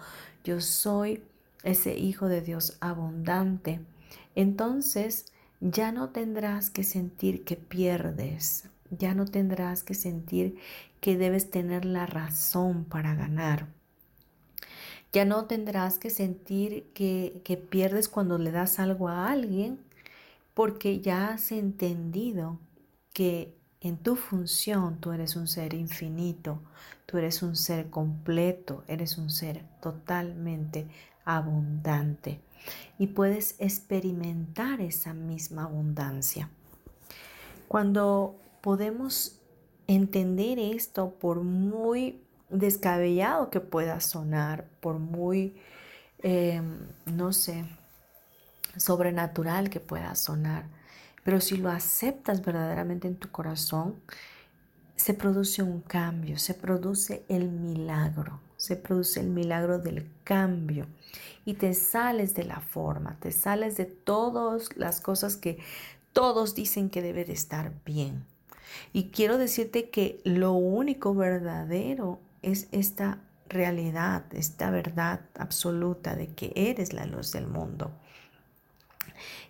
yo 0.44 0.60
soy 0.60 1.22
ese 1.62 1.98
Hijo 1.98 2.28
de 2.28 2.40
Dios 2.40 2.76
abundante, 2.80 3.80
entonces 4.34 5.26
ya 5.60 5.92
no 5.92 6.10
tendrás 6.10 6.70
que 6.70 6.84
sentir 6.84 7.44
que 7.44 7.56
pierdes, 7.56 8.68
ya 8.90 9.14
no 9.14 9.26
tendrás 9.26 9.82
que 9.82 9.94
sentir 9.94 10.58
que 11.00 11.16
debes 11.16 11.50
tener 11.50 11.84
la 11.84 12.06
razón 12.06 12.84
para 12.84 13.14
ganar. 13.14 13.68
Ya 15.12 15.24
no 15.24 15.46
tendrás 15.46 15.98
que 15.98 16.10
sentir 16.10 16.84
que, 16.94 17.40
que 17.44 17.56
pierdes 17.56 18.08
cuando 18.08 18.38
le 18.38 18.52
das 18.52 18.78
algo 18.78 19.08
a 19.08 19.30
alguien, 19.30 19.80
porque 20.54 21.00
ya 21.00 21.28
has 21.28 21.52
entendido 21.52 22.58
que 23.12 23.59
en 23.80 23.96
tu 23.96 24.16
función 24.16 24.98
tú 25.00 25.12
eres 25.12 25.36
un 25.36 25.46
ser 25.46 25.74
infinito, 25.74 26.60
tú 27.06 27.18
eres 27.18 27.42
un 27.42 27.56
ser 27.56 27.90
completo, 27.90 28.84
eres 28.86 29.18
un 29.18 29.30
ser 29.30 29.64
totalmente 29.80 30.86
abundante 31.24 32.40
y 32.98 33.08
puedes 33.08 33.56
experimentar 33.58 34.80
esa 34.80 35.14
misma 35.14 35.64
abundancia. 35.64 36.50
Cuando 37.68 38.36
podemos 38.60 39.38
entender 39.86 40.58
esto, 40.58 41.10
por 41.10 41.42
muy 41.42 42.20
descabellado 42.50 43.50
que 43.50 43.60
pueda 43.60 44.00
sonar, 44.00 44.66
por 44.80 44.98
muy, 44.98 45.56
em, 46.18 46.78
no 47.06 47.32
sé, 47.32 47.64
sobrenatural 48.76 49.70
que 49.70 49.80
pueda 49.80 50.14
sonar, 50.14 50.66
pero 51.22 51.40
si 51.40 51.56
lo 51.56 51.70
aceptas 51.70 52.44
verdaderamente 52.44 53.08
en 53.08 53.16
tu 53.16 53.30
corazón, 53.30 53.96
se 54.96 55.14
produce 55.14 55.62
un 55.62 55.80
cambio, 55.80 56.38
se 56.38 56.54
produce 56.54 57.24
el 57.28 57.48
milagro, 57.48 58.40
se 58.56 58.76
produce 58.76 59.20
el 59.20 59.28
milagro 59.28 59.78
del 59.78 60.06
cambio 60.24 60.86
y 61.44 61.54
te 61.54 61.72
sales 61.72 62.34
de 62.34 62.44
la 62.44 62.60
forma, 62.60 63.16
te 63.18 63.32
sales 63.32 63.76
de 63.76 63.86
todas 63.86 64.76
las 64.76 65.00
cosas 65.00 65.36
que 65.36 65.58
todos 66.12 66.54
dicen 66.54 66.90
que 66.90 67.00
debe 67.00 67.24
de 67.24 67.32
estar 67.32 67.72
bien. 67.84 68.24
Y 68.92 69.04
quiero 69.10 69.38
decirte 69.38 69.90
que 69.90 70.20
lo 70.24 70.52
único 70.52 71.14
verdadero 71.14 72.20
es 72.42 72.68
esta 72.72 73.20
realidad, 73.48 74.24
esta 74.32 74.70
verdad 74.70 75.20
absoluta 75.34 76.14
de 76.14 76.28
que 76.28 76.52
eres 76.54 76.92
la 76.92 77.06
luz 77.06 77.32
del 77.32 77.46
mundo. 77.46 77.90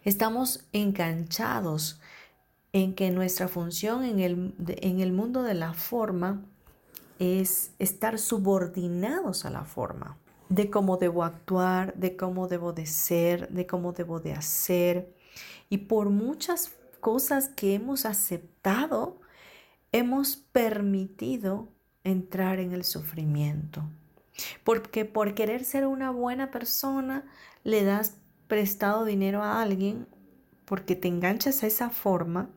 Estamos 0.05 0.65
enganchados 0.73 2.01
en 2.73 2.95
que 2.95 3.11
nuestra 3.11 3.49
función 3.49 4.05
en 4.05 4.21
el, 4.21 4.55
en 4.67 5.01
el 5.01 5.13
mundo 5.13 5.43
de 5.43 5.55
la 5.55 5.75
forma 5.75 6.43
es 7.19 7.73
estar 7.79 8.19
subordinados 8.19 9.45
a 9.45 9.51
la 9.51 9.65
forma, 9.65 10.17
de 10.49 10.71
cómo 10.71 10.97
debo 10.97 11.23
actuar, 11.23 11.95
de 11.95 12.17
cómo 12.17 12.49
debo 12.49 12.73
de 12.73 12.87
ser, 12.87 13.49
de 13.51 13.67
cómo 13.67 13.93
debo 13.93 14.21
de 14.21 14.33
hacer. 14.33 15.15
Y 15.69 15.79
por 15.79 16.09
muchas 16.09 16.73
cosas 17.01 17.49
que 17.49 17.75
hemos 17.75 18.07
aceptado, 18.07 19.21
hemos 19.93 20.37
permitido 20.37 21.69
entrar 22.05 22.59
en 22.59 22.73
el 22.73 22.85
sufrimiento. 22.85 23.83
Porque 24.65 25.05
por 25.05 25.35
querer 25.35 25.65
ser 25.65 25.87
una 25.87 26.11
buena 26.11 26.51
persona, 26.51 27.27
le 27.65 27.85
das 27.85 28.17
prestado 28.51 29.05
dinero 29.05 29.45
a 29.45 29.63
alguien 29.63 30.09
porque 30.65 30.97
te 30.97 31.07
enganchas 31.07 31.63
a 31.63 31.69
esa 31.69 31.89
forma 31.89 32.51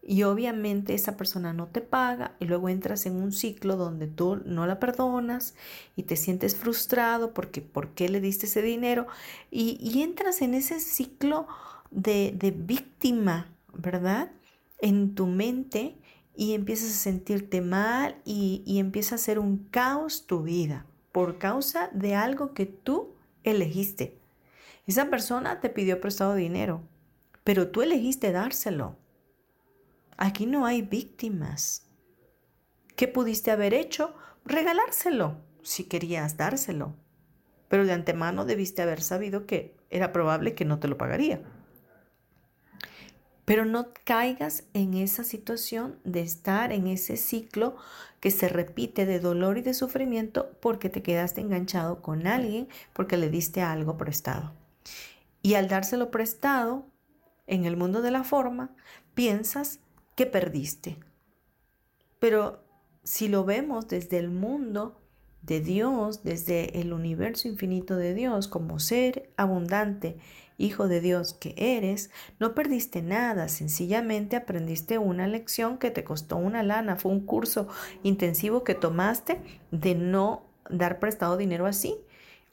y 0.00 0.22
obviamente 0.22 0.94
esa 0.94 1.16
persona 1.16 1.52
no 1.52 1.66
te 1.66 1.80
paga 1.80 2.36
y 2.38 2.44
luego 2.44 2.68
entras 2.68 3.06
en 3.06 3.16
un 3.16 3.32
ciclo 3.32 3.76
donde 3.76 4.06
tú 4.06 4.40
no 4.46 4.66
la 4.66 4.78
perdonas 4.78 5.56
y 5.96 6.04
te 6.04 6.14
sientes 6.14 6.54
frustrado 6.54 7.34
porque 7.34 7.60
por 7.60 7.88
qué 7.90 8.08
le 8.08 8.20
diste 8.20 8.46
ese 8.46 8.62
dinero 8.62 9.08
y, 9.50 10.00
entras 10.00 10.42
en 10.42 10.54
ese 10.54 10.78
ciclo 10.78 11.48
de, 11.90 12.32
de 12.36 12.52
víctima, 12.52 13.48
¿verdad? 13.74 14.30
En 14.78 15.16
tu 15.16 15.26
mente 15.26 15.96
y 16.36 16.54
empiezas 16.54 16.90
a 16.90 16.94
sentirte 16.94 17.60
mal 17.60 18.16
y, 18.24 18.62
y 18.64 18.78
empieza 18.78 19.16
a 19.16 19.18
ser 19.18 19.40
un 19.40 19.58
caos 19.72 20.24
tu 20.28 20.44
vida 20.44 20.86
por 21.10 21.38
causa 21.38 21.90
de 21.92 22.14
algo 22.14 22.54
que 22.54 22.66
tú 22.66 23.16
elegiste. 23.42 24.21
Esa 24.86 25.10
persona 25.10 25.60
te 25.60 25.70
pidió 25.70 26.00
prestado 26.00 26.34
dinero, 26.34 26.82
pero 27.44 27.68
tú 27.68 27.82
elegiste 27.82 28.32
dárselo. 28.32 28.96
Aquí 30.16 30.46
no 30.46 30.66
hay 30.66 30.82
víctimas. 30.82 31.86
¿Qué 32.96 33.06
pudiste 33.06 33.52
haber 33.52 33.74
hecho? 33.74 34.14
Regalárselo, 34.44 35.36
si 35.62 35.84
querías 35.84 36.36
dárselo. 36.36 36.94
Pero 37.68 37.86
de 37.86 37.92
antemano 37.92 38.44
debiste 38.44 38.82
haber 38.82 39.02
sabido 39.02 39.46
que 39.46 39.76
era 39.88 40.12
probable 40.12 40.54
que 40.54 40.64
no 40.64 40.80
te 40.80 40.88
lo 40.88 40.98
pagaría. 40.98 41.42
Pero 43.44 43.64
no 43.64 43.88
caigas 44.04 44.64
en 44.74 44.94
esa 44.94 45.22
situación 45.22 45.98
de 46.04 46.22
estar 46.22 46.72
en 46.72 46.88
ese 46.88 47.16
ciclo 47.16 47.76
que 48.20 48.30
se 48.30 48.48
repite 48.48 49.06
de 49.06 49.20
dolor 49.20 49.58
y 49.58 49.62
de 49.62 49.74
sufrimiento 49.74 50.50
porque 50.60 50.88
te 50.88 51.02
quedaste 51.02 51.40
enganchado 51.40 52.02
con 52.02 52.26
alguien 52.26 52.68
porque 52.92 53.16
le 53.16 53.30
diste 53.30 53.62
algo 53.62 53.96
prestado. 53.96 54.61
Y 55.42 55.54
al 55.54 55.68
dárselo 55.68 56.10
prestado, 56.10 56.86
en 57.46 57.64
el 57.64 57.76
mundo 57.76 58.02
de 58.02 58.10
la 58.10 58.24
forma, 58.24 58.74
piensas 59.14 59.80
que 60.14 60.26
perdiste. 60.26 60.98
Pero 62.18 62.64
si 63.02 63.28
lo 63.28 63.44
vemos 63.44 63.88
desde 63.88 64.18
el 64.18 64.30
mundo 64.30 65.00
de 65.42 65.60
Dios, 65.60 66.22
desde 66.22 66.80
el 66.80 66.92
universo 66.92 67.48
infinito 67.48 67.96
de 67.96 68.14
Dios, 68.14 68.46
como 68.46 68.78
ser 68.78 69.32
abundante, 69.36 70.18
hijo 70.56 70.86
de 70.86 71.00
Dios 71.00 71.34
que 71.34 71.54
eres, 71.56 72.10
no 72.38 72.54
perdiste 72.54 73.02
nada, 73.02 73.48
sencillamente 73.48 74.36
aprendiste 74.36 74.98
una 74.98 75.26
lección 75.26 75.78
que 75.78 75.90
te 75.90 76.04
costó 76.04 76.36
una 76.36 76.62
lana, 76.62 76.96
fue 76.96 77.10
un 77.10 77.26
curso 77.26 77.66
intensivo 78.04 78.62
que 78.62 78.76
tomaste 78.76 79.40
de 79.72 79.96
no 79.96 80.44
dar 80.70 81.00
prestado 81.00 81.36
dinero 81.36 81.66
así 81.66 81.96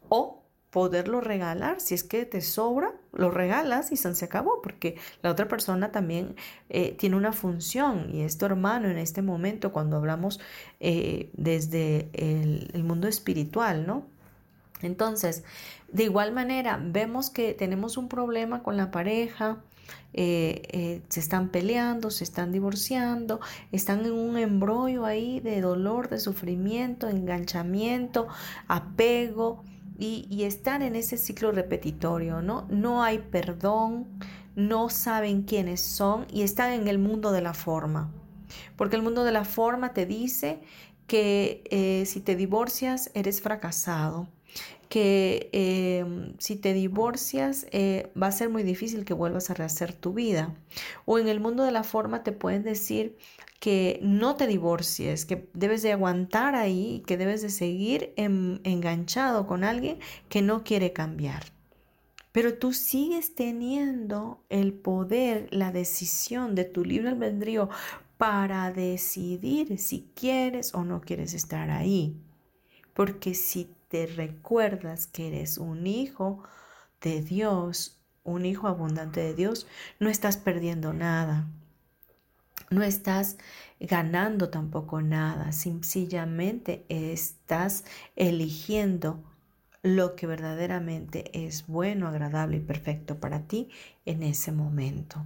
o 0.09 0.38
poderlo 0.71 1.21
regalar. 1.21 1.81
Si 1.81 1.95
es 1.95 2.03
que 2.03 2.25
te 2.25 2.41
sobra, 2.41 2.93
lo 3.13 3.31
regalas 3.31 3.91
y 3.91 3.97
se 3.97 4.25
acabó, 4.25 4.61
porque 4.61 4.97
la 5.21 5.31
otra 5.31 5.47
persona 5.47 5.91
también 5.91 6.35
eh, 6.69 6.95
tiene 6.97 7.15
una 7.15 7.33
función 7.33 8.13
y 8.13 8.21
es 8.21 8.37
tu 8.37 8.45
hermano 8.45 8.87
en 8.87 8.97
este 8.97 9.21
momento 9.21 9.71
cuando 9.71 9.97
hablamos 9.97 10.39
eh, 10.79 11.31
desde 11.33 12.09
el, 12.13 12.83
mundo 12.83 13.07
espiritual, 13.07 13.85
¿no? 13.85 14.05
Entonces, 14.81 15.43
de 15.91 16.03
igual 16.03 16.31
manera, 16.31 16.79
vemos 16.81 17.29
que 17.29 17.53
tenemos 17.53 17.97
un 17.97 18.07
problema 18.07 18.63
con 18.63 18.77
la 18.77 18.91
pareja, 18.91 19.57
eh, 20.13 21.01
se 21.09 21.19
están 21.19 21.49
peleando, 21.49 22.09
se 22.11 22.23
están 22.23 22.51
divorciando, 22.51 23.41
están 23.71 24.05
en 24.05 24.13
un 24.13 24.37
embrollo 24.37 25.05
ahí 25.05 25.39
de 25.41 25.59
dolor, 25.61 26.09
de 26.09 26.19
sufrimiento, 26.19 27.09
enganchamiento, 27.09 28.27
apego, 28.67 29.63
y, 29.99 30.43
están 30.43 30.81
en 30.81 30.95
ese 30.95 31.17
ciclo 31.17 31.51
repetitorio, 31.51 32.41
¿no? 32.41 32.65
No 32.69 33.03
hay 33.03 33.19
perdón, 33.19 34.07
no 34.55 34.89
saben 34.89 35.43
quiénes 35.43 35.81
son 35.81 36.25
y 36.31 36.43
están 36.43 36.71
en 36.71 36.87
el 36.87 36.99
mundo 36.99 37.31
de 37.31 37.41
la 37.41 37.53
forma. 37.53 38.11
Porque 38.77 38.95
el 38.95 39.01
mundo 39.01 39.23
de 39.23 39.31
la 39.31 39.45
forma 39.45 39.93
te 39.93 40.05
dice 40.05 40.61
que 41.05 41.63
eh, 41.69 42.05
si 42.05 42.21
te 42.21 42.35
divorcias 42.35 43.11
eres 43.13 43.41
fracasado, 43.41 44.27
que 44.89 45.49
eh, 45.53 46.33
si 46.39 46.55
te 46.55 46.73
divorcias 46.73 47.67
eh, 47.71 48.11
va 48.21 48.27
a 48.27 48.31
ser 48.31 48.49
muy 48.49 48.63
difícil 48.63 49.05
que 49.05 49.13
vuelvas 49.13 49.49
a 49.49 49.53
rehacer 49.53 49.93
tu 49.93 50.13
vida. 50.13 50.55
O 51.05 51.19
en 51.19 51.27
el 51.27 51.39
mundo 51.39 51.63
de 51.63 51.71
la 51.71 51.83
forma 51.83 52.23
te 52.23 52.31
pueden 52.31 52.63
decir 52.63 53.15
que 53.59 53.99
no 54.01 54.35
te 54.35 54.47
divorcies, 54.47 55.25
que 55.25 55.49
debes 55.53 55.81
de 55.83 55.91
aguantar 55.91 56.55
ahí, 56.55 57.03
que 57.05 57.17
debes 57.17 57.41
de 57.41 57.49
seguir 57.49 58.13
enganchado 58.15 59.45
con 59.45 59.63
alguien 59.63 59.99
que 60.29 60.41
no 60.41 60.63
quiere 60.63 60.93
cambiar. 60.93 61.43
Pero 62.31 62.53
tú 62.57 62.73
sigues 62.73 63.35
teniendo 63.35 64.43
el 64.49 64.73
poder, 64.73 65.47
la 65.51 65.71
decisión 65.71 66.55
de 66.55 66.63
tu 66.63 66.85
libre 66.85 67.09
albedrío 67.09 67.69
para 68.17 68.71
decidir 68.71 69.77
si 69.77 70.09
quieres 70.15 70.73
o 70.73 70.83
no 70.83 71.01
quieres 71.01 71.33
estar 71.33 71.69
ahí. 71.69 72.15
Porque 72.93 73.33
si 73.33 73.69
te 73.89 74.05
recuerdas 74.05 75.07
que 75.07 75.27
eres 75.27 75.57
un 75.57 75.85
hijo 75.87 76.43
de 77.01 77.21
Dios, 77.21 77.99
un 78.23 78.45
hijo 78.45 78.67
abundante 78.67 79.19
de 79.19 79.33
Dios, 79.33 79.67
no 79.99 80.09
estás 80.09 80.37
perdiendo 80.37 80.93
nada. 80.93 81.47
No 82.69 82.83
estás 82.83 83.37
ganando 83.79 84.49
tampoco 84.49 85.01
nada, 85.01 85.51
sencillamente 85.51 86.85
estás 86.87 87.83
eligiendo 88.15 89.23
lo 89.81 90.15
que 90.15 90.27
verdaderamente 90.27 91.45
es 91.45 91.65
bueno, 91.65 92.07
agradable 92.07 92.57
y 92.57 92.61
perfecto 92.61 93.19
para 93.19 93.47
ti 93.47 93.69
en 94.05 94.21
ese 94.21 94.51
momento. 94.51 95.25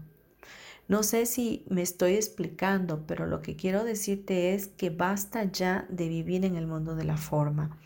No 0.88 1.02
sé 1.02 1.26
si 1.26 1.64
me 1.70 1.82
estoy 1.82 2.14
explicando, 2.16 3.06
pero 3.08 3.26
lo 3.26 3.42
que 3.42 3.56
quiero 3.56 3.84
decirte 3.84 4.54
es 4.54 4.68
que 4.68 4.90
basta 4.90 5.46
ya 5.46 5.88
de 5.90 6.10
vivir 6.10 6.44
en 6.44 6.56
el 6.56 6.68
mundo 6.68 6.96
de 6.96 7.06
la 7.06 7.16
forma, 7.16 7.78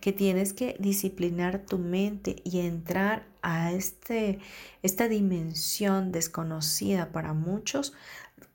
que 0.00 0.12
tienes 0.12 0.52
que 0.52 0.76
disciplinar 0.78 1.66
tu 1.66 1.78
mente 1.78 2.36
y 2.44 2.60
entrar 2.60 3.26
a 3.42 3.72
este, 3.72 4.38
esta 4.82 5.08
dimensión 5.08 6.12
desconocida 6.12 7.10
para 7.10 7.34
muchos 7.34 7.92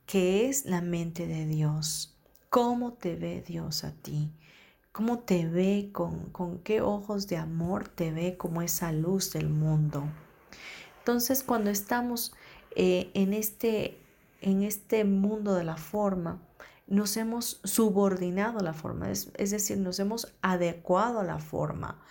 que 0.05 0.47
es 0.47 0.65
la 0.65 0.81
mente 0.81 1.27
de 1.27 1.45
Dios. 1.45 2.15
¿Cómo 2.49 2.93
te 2.93 3.15
ve 3.15 3.43
Dios 3.45 3.83
a 3.83 3.91
ti? 3.91 4.31
¿Cómo 4.91 5.19
te 5.19 5.45
ve? 5.45 5.89
Con, 5.91 6.31
con 6.31 6.59
qué 6.59 6.81
ojos 6.81 7.27
de 7.27 7.38
amor 7.38 7.88
te 7.89 8.12
ve 8.12 8.38
como 8.38 8.63
esa 8.63 8.91
luz 8.91 9.31
del 9.33 9.49
mundo? 9.49 10.05
Entonces, 10.99 11.43
cuando 11.43 11.69
estamos 11.69 12.33
eh, 12.81 13.11
en, 13.13 13.33
este, 13.33 13.97
en 14.39 14.63
este 14.63 15.03
mundo 15.03 15.53
de 15.53 15.65
la 15.65 15.75
forma, 15.75 16.41
nos 16.87 17.17
hemos 17.17 17.59
subordinado 17.65 18.59
a 18.59 18.63
la 18.63 18.71
forma, 18.71 19.11
es, 19.11 19.33
decir, 19.33 19.77
nos 19.77 19.99
hemos 19.99 20.33
adecuado 20.41 21.19
a 21.19 21.25
la 21.25 21.39
forma. 21.39 22.01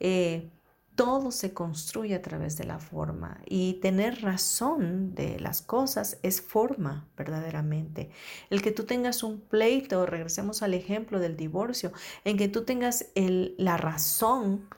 Eh, 0.00 0.50
todo 0.96 1.30
se 1.30 1.54
construye 1.54 2.16
a 2.16 2.22
través 2.22 2.56
de 2.56 2.64
la 2.64 2.80
forma 2.80 3.40
y 3.46 3.74
tener 3.74 4.22
razón 4.22 5.14
de 5.14 5.38
las 5.38 5.62
cosas 5.62 6.18
es 6.24 6.42
forma 6.42 7.06
verdaderamente. 7.16 8.10
El 8.50 8.62
que 8.62 8.72
tú 8.72 8.82
tengas 8.82 9.22
un 9.22 9.38
pleito, 9.38 10.06
regresemos 10.06 10.60
al 10.64 10.74
ejemplo 10.74 11.20
del 11.20 11.36
divorcio, 11.36 11.92
en 12.24 12.36
que 12.36 12.48
tú 12.48 12.64
tengas 12.64 13.12
la 13.14 13.76
razón 13.76 14.68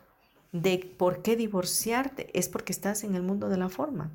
de 0.53 0.95
por 0.99 1.23
qué 1.23 1.37
divorciarte 1.37 2.39
es 2.39 2.51
porque 2.51 2.73
estás 2.73 3.03
en 3.03 3.15
el 3.15 3.23
mundo 3.23 3.49
de 3.49 3.57
la 3.57 3.71
forma. 3.71 4.13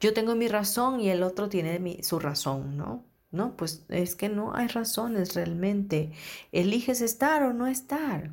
Yo 0.00 0.12
tengo 0.14 0.34
mi 0.34 0.48
razón 0.48 1.00
y 1.00 1.10
el 1.10 1.22
otro 1.22 1.48
tiene 1.48 2.02
su 2.02 2.18
razón, 2.18 2.76
¿no? 2.76 3.04
No, 3.30 3.56
pues 3.56 3.84
es 3.88 4.14
que 4.14 4.28
no 4.28 4.54
hay 4.54 4.68
razones 4.68 5.34
realmente. 5.34 6.12
Eliges 6.52 7.00
estar 7.00 7.42
o 7.42 7.52
no 7.52 7.66
estar. 7.66 8.30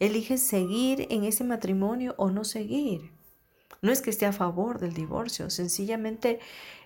Eliges 0.00 0.42
seguir 0.42 1.06
en 1.10 1.24
ese 1.24 1.44
matrimonio 1.44 2.14
o 2.18 2.30
no 2.30 2.44
seguir. 2.44 3.12
No 3.80 3.92
es 3.92 4.02
que 4.02 4.10
esté 4.10 4.26
a 4.26 4.32
favor 4.32 4.80
del 4.80 4.94
divorcio, 4.94 5.50
sencillamente 5.50 6.40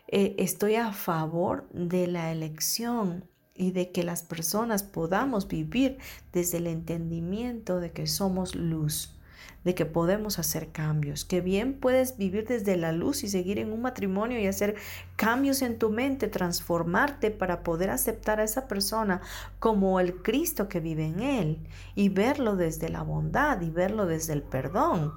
eh, 0.09 0.35
estoy 0.39 0.75
a 0.75 0.93
favor 0.93 1.69
de 1.71 2.07
la 2.07 2.33
elección 2.33 3.25
y 3.55 3.73
de 3.73 3.93
que 3.93 4.05
las 4.05 4.23
personas 4.23 4.83
podamos 4.83 5.49
vivir 5.49 5.99
desde 6.33 6.59
el 6.59 6.67
entendimiento 6.67 7.81
de 7.81 7.93
que 7.93 8.07
somos 8.07 8.55
luz, 8.55 9.18
de 9.65 9.75
que 9.75 9.87
podemos 9.87 10.39
hacer 10.39 10.69
cambios, 10.71 11.25
que 11.25 11.41
bien 11.41 11.75
puedes 11.75 12.17
vivir 12.17 12.47
desde 12.47 12.77
la 12.77 12.93
luz 12.93 13.25
y 13.25 13.29
seguir 13.29 13.59
en 13.59 13.73
un 13.73 13.83
matrimonio 13.83 14.39
y 14.39 14.47
hacer 14.47 14.77
cambios 15.17 15.63
en 15.63 15.79
tu 15.79 15.91
mente, 15.91 16.29
transformarte 16.29 17.31
para 17.31 17.63
poder 17.63 17.91
aceptar 17.91 18.41
a 18.41 18.45
esa 18.45 18.69
persona 18.69 19.21
como 19.59 20.01
el 20.01 20.23
Cristo 20.23 20.69
que 20.69 20.81
vive 20.81 21.07
en 21.07 21.21
él 21.21 21.59
y 21.95 22.09
verlo 22.09 22.57
desde 22.57 22.89
la 22.89 23.03
bondad 23.03 23.61
y 23.61 23.71
verlo 23.71 24.07
desde 24.07 24.33
el 24.33 24.43
perdón. 24.43 25.13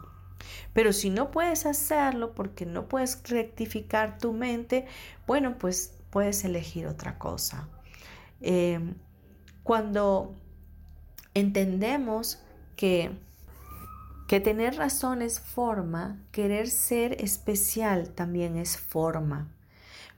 Pero 0.74 0.92
si 0.92 1.10
no 1.10 1.32
puedes 1.32 1.66
hacerlo 1.66 2.34
porque 2.34 2.66
no 2.66 2.88
puedes 2.88 3.22
rectificar 3.30 4.18
tu 4.18 4.34
mente, 4.34 4.86
bueno, 5.28 5.58
pues 5.60 5.94
puedes 6.10 6.44
elegir 6.44 6.88
otra 6.88 7.18
cosa. 7.18 7.68
Eh, 8.42 8.80
cuando 9.64 10.36
entendemos 11.34 12.42
que 12.76 13.12
que 14.32 14.40
tener 14.40 14.78
razón 14.78 15.22
es 15.22 15.42
forma, 15.42 16.18
querer 16.32 16.70
ser 16.70 17.22
especial 17.22 18.12
también 18.12 18.56
es 18.56 18.78
forma. 18.78 19.50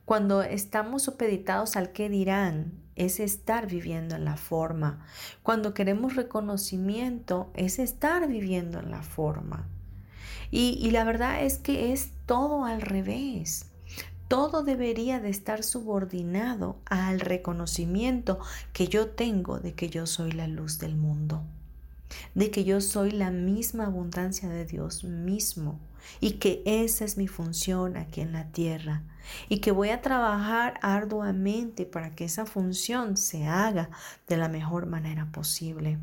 Cuando 0.06 0.43
estamos 0.43 1.02
supeditados 1.02 1.76
al 1.76 1.93
que 1.93 2.10
dirán, 2.10 2.73
es 2.95 3.19
estar 3.19 3.65
viviendo 3.65 4.13
en 4.13 4.23
la 4.23 4.38
forma. 4.38 5.04
Cuando 5.41 5.73
queremos 5.73 6.15
reconocimiento, 6.15 7.49
es 7.56 7.80
estar 7.80 8.28
viviendo 8.28 8.78
en 8.78 8.91
la 8.91 9.02
forma. 9.02 9.67
Y, 10.52 10.78
y, 10.80 10.91
la 10.91 11.06
verdad 11.06 11.43
es 11.43 11.58
que 11.58 11.91
es 11.91 12.12
todo 12.28 12.65
al 12.65 12.82
revés. 12.82 13.71
Todo 14.28 14.62
debería 14.62 15.21
de 15.21 15.32
estar 15.32 15.63
subordinado 15.63 16.78
al 16.86 17.19
reconocimiento 17.19 18.38
que 18.73 18.88
yo 18.88 19.08
tengo 19.08 19.60
de 19.60 19.73
que 19.73 19.89
yo 19.89 20.06
soy 20.06 20.34
la 20.34 20.45
luz 20.45 20.78
del 20.78 20.95
mundo 20.95 21.41
de 22.36 22.52
que 22.52 22.63
yo 22.63 22.82
soy 22.82 23.12
la 23.12 23.32
misma 23.32 23.86
abundancia 23.86 24.49
de 24.49 24.65
Dios 24.65 25.04
mismo 25.04 25.80
y 26.19 26.34
que 26.34 26.62
esa 26.65 27.06
es 27.06 27.17
mi 27.17 27.28
función 27.28 27.97
aquí 27.97 28.21
en 28.21 28.34
la 28.34 28.52
tierra 28.52 29.04
y 29.49 29.60
que 29.60 29.71
voy 29.71 29.89
a 29.89 30.02
trabajar 30.02 30.80
arduamente 30.82 31.86
para 31.86 32.15
que 32.15 32.26
esa 32.26 32.45
función 32.45 33.17
se 33.17 33.47
haga 33.47 33.89
de 34.28 34.38
la 34.38 34.49
mejor 34.49 34.86
manera 34.86 35.30
posible. 35.32 35.97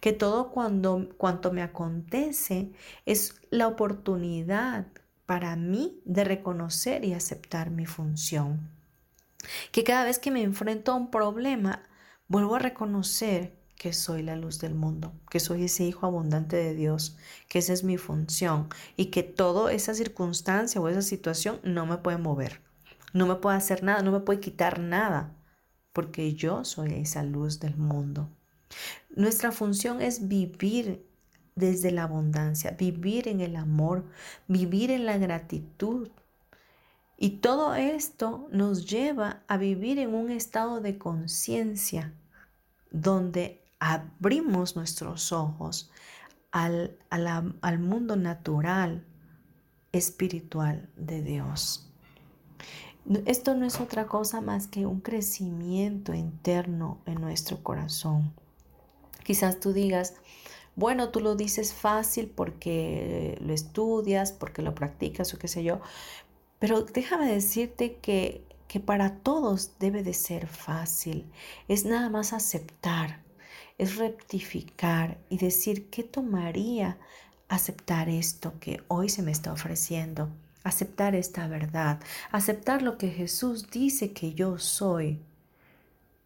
Que 0.00 0.12
todo 0.12 0.50
cuando, 0.50 1.08
cuanto 1.16 1.52
me 1.52 1.62
acontece 1.62 2.70
es 3.06 3.40
la 3.50 3.66
oportunidad 3.66 4.86
para 5.26 5.56
mí 5.56 6.00
de 6.04 6.24
reconocer 6.24 7.04
y 7.04 7.14
aceptar 7.14 7.70
mi 7.70 7.86
función. 7.86 8.68
Que 9.72 9.82
cada 9.82 10.04
vez 10.04 10.18
que 10.18 10.30
me 10.30 10.42
enfrento 10.42 10.92
a 10.92 10.96
un 10.96 11.10
problema, 11.10 11.82
vuelvo 12.28 12.56
a 12.56 12.60
reconocer 12.60 13.56
que 13.82 13.92
soy 13.92 14.22
la 14.22 14.36
luz 14.36 14.60
del 14.60 14.76
mundo, 14.76 15.12
que 15.28 15.40
soy 15.40 15.64
ese 15.64 15.82
hijo 15.82 16.06
abundante 16.06 16.54
de 16.54 16.72
Dios, 16.72 17.16
que 17.48 17.58
esa 17.58 17.72
es 17.72 17.82
mi 17.82 17.98
función 17.98 18.68
y 18.96 19.06
que 19.06 19.24
toda 19.24 19.72
esa 19.72 19.92
circunstancia 19.92 20.80
o 20.80 20.88
esa 20.88 21.02
situación 21.02 21.58
no 21.64 21.84
me 21.84 21.96
puede 21.96 22.16
mover, 22.16 22.60
no 23.12 23.26
me 23.26 23.34
puede 23.34 23.56
hacer 23.56 23.82
nada, 23.82 24.02
no 24.02 24.12
me 24.12 24.20
puede 24.20 24.38
quitar 24.38 24.78
nada, 24.78 25.34
porque 25.92 26.32
yo 26.34 26.64
soy 26.64 26.94
esa 26.94 27.24
luz 27.24 27.58
del 27.58 27.76
mundo. 27.76 28.28
Nuestra 29.16 29.50
función 29.50 30.00
es 30.00 30.28
vivir 30.28 31.04
desde 31.56 31.90
la 31.90 32.04
abundancia, 32.04 32.76
vivir 32.78 33.26
en 33.26 33.40
el 33.40 33.56
amor, 33.56 34.04
vivir 34.46 34.92
en 34.92 35.06
la 35.06 35.18
gratitud. 35.18 36.08
Y 37.16 37.38
todo 37.38 37.74
esto 37.74 38.46
nos 38.52 38.88
lleva 38.88 39.42
a 39.48 39.56
vivir 39.56 39.98
en 39.98 40.14
un 40.14 40.30
estado 40.30 40.80
de 40.80 40.98
conciencia 40.98 42.14
donde 42.92 43.61
abrimos 43.82 44.76
nuestros 44.76 45.32
ojos 45.32 45.90
al, 46.52 46.96
al, 47.10 47.78
mundo 47.80 48.14
natural, 48.14 49.04
espiritual 49.90 50.88
de 50.96 51.20
Dios. 51.20 51.90
Esto 53.26 53.56
no 53.56 53.66
es 53.66 53.80
otra 53.80 54.06
cosa 54.06 54.40
más 54.40 54.68
que 54.68 54.86
un 54.86 55.00
crecimiento 55.00 56.14
interno 56.14 57.00
en 57.06 57.20
nuestro 57.20 57.64
corazón. 57.64 58.32
Quizás 59.24 59.58
tú 59.58 59.72
digas, 59.72 60.14
bueno, 60.76 61.08
tú 61.08 61.18
lo 61.18 61.34
dices 61.34 61.74
fácil 61.74 62.28
porque 62.28 63.36
lo 63.40 63.52
estudias, 63.52 64.30
porque 64.30 64.62
lo 64.62 64.76
practicas 64.76 65.34
o 65.34 65.38
qué 65.40 65.48
sé 65.48 65.64
yo, 65.64 65.80
pero 66.60 66.82
déjame 66.82 67.32
decirte 67.32 67.96
que, 67.96 68.46
que 68.68 68.78
para 68.78 69.16
todos 69.16 69.72
debe 69.80 70.04
de 70.04 70.14
ser 70.14 70.46
fácil. 70.46 71.28
Es 71.66 71.84
nada 71.84 72.10
más 72.10 72.32
aceptar 72.32 73.21
es 73.82 73.96
rectificar 73.96 75.18
y 75.28 75.38
decir 75.38 75.90
qué 75.90 76.04
tomaría 76.04 76.98
aceptar 77.48 78.08
esto 78.08 78.52
que 78.60 78.80
hoy 78.86 79.08
se 79.08 79.22
me 79.22 79.32
está 79.32 79.52
ofreciendo, 79.52 80.28
aceptar 80.62 81.16
esta 81.16 81.48
verdad, 81.48 81.98
aceptar 82.30 82.82
lo 82.82 82.96
que 82.96 83.08
Jesús 83.08 83.72
dice 83.72 84.12
que 84.12 84.34
yo 84.34 84.58
soy. 84.58 85.18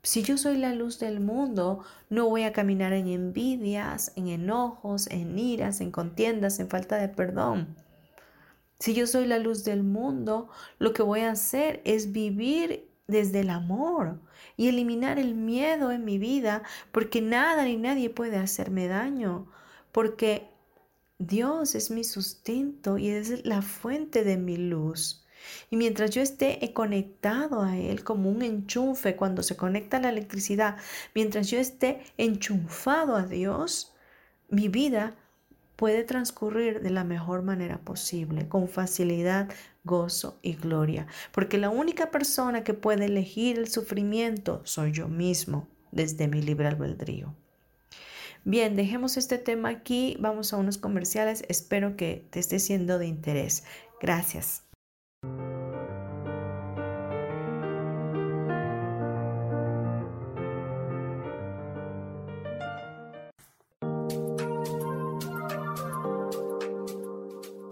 Si 0.03 0.23
yo 0.23 0.37
soy 0.37 0.59
la 0.59 0.75
luz 0.75 0.99
del 0.99 1.19
mundo, 1.19 1.83
no 2.11 2.29
voy 2.29 2.43
a 2.43 2.53
caminar 2.53 2.93
en 2.93 3.09
envidias, 3.09 4.13
en 4.17 4.29
enojos, 4.29 5.07
en 5.07 5.39
iras, 5.39 5.81
en 5.81 5.91
contiendas, 5.91 6.61
en 6.61 6.69
falta 6.69 6.97
de 6.97 7.09
perdón. 7.09 7.75
Si 8.79 8.93
yo 8.93 9.07
soy 9.07 9.27
la 9.27 9.39
luz 9.39 9.65
del 9.65 9.83
mundo, 9.83 10.51
lo 10.79 10.93
que 10.93 11.03
voy 11.03 11.21
a 11.21 11.31
hacer 11.31 11.81
es 11.87 12.13
vivir 12.13 12.87
desde 13.07 13.41
el 13.41 13.51
amor 13.51 14.21
y 14.57 14.69
eliminar 14.69 15.19
el 15.19 15.35
miedo 15.35 15.93
en 15.93 16.05
mi 16.05 16.19
vida, 16.19 16.63
porque 16.93 17.23
nada 17.23 17.65
ni 17.65 17.77
nadie 17.77 18.11
puede 18.11 18.37
hacerme 18.37 18.89
daño, 18.89 19.47
porque 19.93 20.49
Dios 21.19 21.75
es 21.75 21.91
mi 21.91 22.05
sustento 22.05 22.99
y 22.99 23.09
es 23.11 23.45
la 23.47 23.63
fuente 23.63 24.25
de 24.25 24.37
mi 24.37 24.57
luz. 24.57 25.25
Y 25.71 25.77
mientras 25.77 26.11
yo 26.11 26.23
esté 26.23 26.59
conectado 26.73 27.63
a 27.63 27.77
Él 27.77 28.03
como 28.05 28.31
un 28.31 28.43
enchufe 28.43 29.17
cuando 29.17 29.43
se 29.43 29.57
conecta 29.57 30.01
la 30.01 30.09
electricidad, 30.11 30.77
mientras 31.15 31.49
yo 31.49 31.59
esté 31.59 32.03
enchufado 32.19 33.17
a 33.17 33.27
Dios, 33.27 33.95
mi 34.49 34.69
vida 34.69 35.15
puede 35.77 36.05
transcurrir 36.05 36.81
de 36.81 36.91
la 36.91 37.05
mejor 37.05 37.43
manera 37.43 37.79
posible, 37.79 38.49
con 38.49 38.69
facilidad, 38.69 39.49
gozo 39.85 40.39
y 40.43 40.55
gloria, 40.55 41.07
porque 41.33 41.59
la 41.59 41.71
única 41.71 42.11
persona 42.11 42.65
que 42.65 42.75
puede 42.75 43.05
elegir 43.05 43.59
el 43.59 43.69
sufrimiento 43.69 44.63
soy 44.65 44.93
yo 44.93 45.09
mismo 45.09 45.69
desde 45.93 46.29
mi 46.29 46.43
libre 46.43 46.69
albedrío. 46.69 47.35
Bien, 48.45 48.77
dejemos 48.77 49.17
este 49.17 49.39
tema 49.39 49.71
aquí, 49.71 50.17
vamos 50.21 50.53
a 50.53 50.57
unos 50.57 50.79
comerciales, 50.79 51.45
espero 51.49 51.97
que 51.97 52.27
te 52.31 52.39
esté 52.39 52.59
siendo 52.59 52.99
de 52.99 53.07
interés. 53.07 53.65
Gracias. 54.01 54.66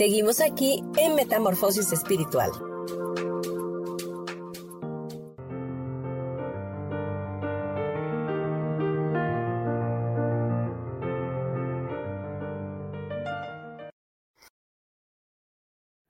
Seguimos 0.00 0.40
aquí 0.40 0.82
en 0.96 1.14
Metamorfosis 1.14 1.92
Espiritual. 1.92 2.50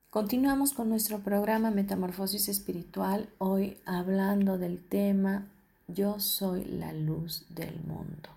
Continuamos 0.08 0.72
con 0.72 0.88
nuestro 0.88 1.18
programa 1.18 1.72
Metamorfosis 1.72 2.48
Espiritual, 2.48 3.28
hoy 3.38 3.76
hablando 3.86 4.56
del 4.56 4.80
tema 4.86 5.48
Yo 5.88 6.20
soy 6.20 6.64
la 6.64 6.92
luz 6.92 7.44
del 7.48 7.74
mundo. 7.80 8.28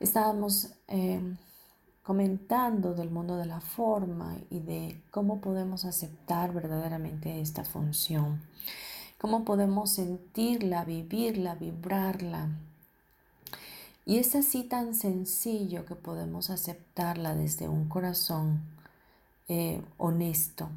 Estábamos 0.00 0.68
eh, 0.88 1.18
comentando 2.02 2.94
del 2.94 3.10
mundo 3.10 3.36
de 3.36 3.46
la 3.46 3.60
forma 3.60 4.36
y 4.50 4.60
de 4.60 5.00
cómo 5.10 5.40
podemos 5.40 5.84
aceptar 5.84 6.52
verdaderamente 6.52 7.40
esta 7.40 7.64
función, 7.64 8.42
cómo 9.18 9.44
podemos 9.44 9.92
sentirla, 9.92 10.84
vivirla, 10.84 11.54
vibrarla. 11.54 12.48
Y 14.04 14.18
es 14.18 14.34
así 14.34 14.64
tan 14.64 14.96
sencillo 14.96 15.86
que 15.86 15.94
podemos 15.94 16.50
aceptarla 16.50 17.36
desde 17.36 17.68
un 17.68 17.88
corazón 17.88 18.60
eh, 19.48 19.80
honesto 19.96 20.68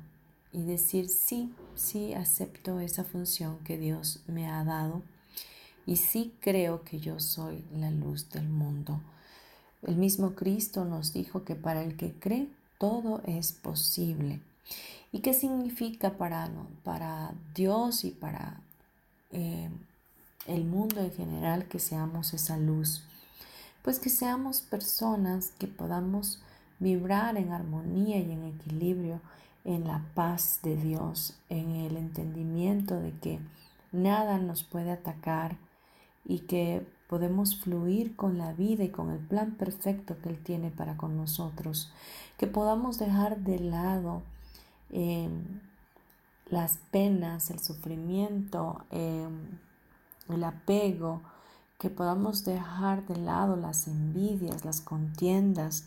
y 0.51 0.63
decir 0.63 1.09
sí, 1.09 1.51
sí 1.73 2.13
acepto 2.13 2.79
esa 2.79 3.03
función 3.03 3.57
que 3.63 3.79
Dios 3.79 4.21
me 4.27 4.47
ha 4.47 4.63
dado 4.63 5.01
y 5.87 5.95
sí 5.95 6.33
creo 6.39 6.83
que 6.83 6.99
yo 6.99 7.19
soy 7.19 7.65
la 7.73 7.89
luz 7.89 8.29
del 8.29 8.47
mundo. 8.47 9.01
El 9.85 9.97
mismo 9.97 10.33
Cristo 10.33 10.83
nos 10.83 11.13
dijo 11.13 11.43
que 11.43 11.55
para 11.55 11.83
el 11.83 11.95
que 11.95 12.11
cree 12.11 12.49
todo 12.79 13.21
es 13.25 13.51
posible. 13.51 14.41
¿Y 15.11 15.19
qué 15.19 15.33
significa 15.33 16.17
para, 16.17 16.49
para 16.83 17.33
Dios 17.53 18.03
y 18.03 18.09
para 18.11 18.59
eh, 19.31 19.69
el 20.47 20.65
mundo 20.65 21.01
en 21.01 21.11
general 21.11 21.67
que 21.67 21.79
seamos 21.79 22.33
esa 22.33 22.57
luz? 22.57 23.03
Pues 23.83 23.99
que 23.99 24.09
seamos 24.09 24.61
personas 24.61 25.51
que 25.59 25.67
podamos 25.67 26.41
vibrar 26.79 27.37
en 27.37 27.51
armonía 27.51 28.17
y 28.17 28.31
en 28.31 28.43
equilibrio, 28.43 29.21
en 29.63 29.87
la 29.87 30.03
paz 30.15 30.59
de 30.63 30.75
Dios, 30.75 31.35
en 31.49 31.71
el 31.71 31.95
entendimiento 31.95 32.99
de 32.99 33.11
que 33.19 33.39
nada 33.91 34.39
nos 34.39 34.63
puede 34.63 34.91
atacar 34.91 35.57
y 36.25 36.39
que 36.39 36.85
podemos 37.07 37.59
fluir 37.61 38.15
con 38.15 38.37
la 38.37 38.53
vida 38.53 38.83
y 38.83 38.89
con 38.89 39.11
el 39.11 39.19
plan 39.19 39.51
perfecto 39.51 40.15
que 40.21 40.29
Él 40.29 40.39
tiene 40.43 40.71
para 40.71 40.97
con 40.97 41.17
nosotros, 41.17 41.91
que 42.37 42.47
podamos 42.47 42.97
dejar 42.97 43.37
de 43.37 43.59
lado 43.59 44.23
em, 44.91 45.61
las 46.49 46.77
penas, 46.91 47.49
el 47.49 47.59
sufrimiento, 47.59 48.83
em, 48.91 49.59
el 50.29 50.43
apego, 50.43 51.21
que 51.79 51.89
podamos 51.89 52.45
dejar 52.45 53.05
de 53.05 53.17
lado 53.17 53.55
las 53.55 53.87
envidias, 53.87 54.65
las 54.65 54.81
contiendas, 54.81 55.85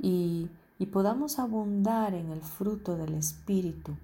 y, 0.00 0.48
podamos 0.92 1.38
abundar 1.38 2.14
en 2.14 2.30
el 2.30 2.40
fruto 2.40 2.96
del 2.96 3.14
Espíritu. 3.14 3.96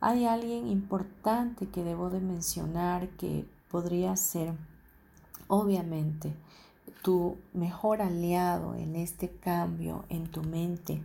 Hay 0.00 0.24
alguien 0.26 0.66
importante 0.66 1.68
que 1.68 1.84
debo 1.84 2.08
de 2.10 2.20
mencionar 2.20 3.08
que 3.10 3.44
podría 3.70 4.16
ser, 4.16 4.54
obviamente, 5.52 6.32
tu 7.02 7.36
mejor 7.52 8.00
aliado 8.00 8.74
en 8.74 8.96
este 8.96 9.28
cambio 9.28 10.06
en 10.08 10.26
tu 10.28 10.42
mente 10.42 11.02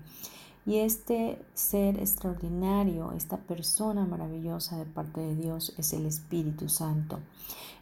y 0.65 0.77
este 0.77 1.37
ser 1.53 1.99
extraordinario, 1.99 3.11
esta 3.11 3.35
persona 3.35 4.05
maravillosa 4.05 4.77
de 4.77 4.85
parte 4.85 5.19
de 5.19 5.35
Dios 5.35 5.73
es 5.77 5.91
el 5.91 6.05
Espíritu 6.05 6.69
Santo. 6.69 7.19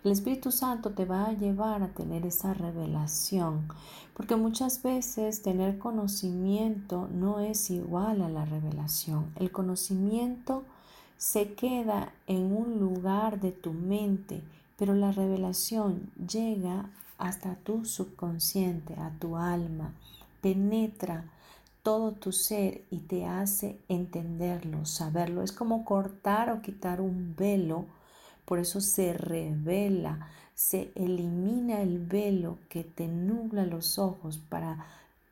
El 0.03 0.11
Espíritu 0.11 0.51
Santo 0.51 0.89
te 0.89 1.05
va 1.05 1.25
a 1.25 1.33
llevar 1.33 1.83
a 1.83 1.89
tener 1.89 2.25
esa 2.25 2.55
revelación, 2.55 3.67
porque 4.15 4.35
muchas 4.35 4.81
veces 4.81 5.43
tener 5.43 5.77
conocimiento 5.77 7.07
no 7.11 7.41
es 7.41 7.69
igual 7.69 8.23
a 8.23 8.29
la 8.29 8.45
revelación. 8.45 9.31
El 9.35 9.51
conocimiento 9.51 10.63
se 11.17 11.53
queda 11.53 12.11
en 12.25 12.51
un 12.55 12.79
lugar 12.79 13.39
de 13.39 13.51
tu 13.51 13.71
mente, 13.71 14.41
pero 14.77 14.93
la 14.93 15.11
revelación 15.11 16.11
llega 16.29 16.89
hasta 17.17 17.55
tu 17.55 17.85
subconsciente, 17.85 18.95
a 18.95 19.11
tu 19.19 19.37
alma, 19.37 19.93
penetra 20.41 21.25
todo 21.81 22.13
tu 22.13 22.31
ser 22.31 22.83
y 22.89 22.97
te 22.97 23.25
hace 23.25 23.79
entenderlo, 23.87 24.85
saberlo. 24.85 25.43
Es 25.43 25.51
como 25.51 25.85
cortar 25.85 26.49
o 26.49 26.61
quitar 26.61 26.99
un 26.99 27.35
velo, 27.37 27.85
por 28.45 28.59
eso 28.59 28.81
se 28.81 29.13
revela, 29.13 30.29
se 30.55 30.91
elimina 30.95 31.81
el 31.81 31.99
velo 31.99 32.57
que 32.69 32.83
te 32.83 33.07
nubla 33.07 33.65
los 33.65 33.99
ojos 33.99 34.39
para 34.49 34.85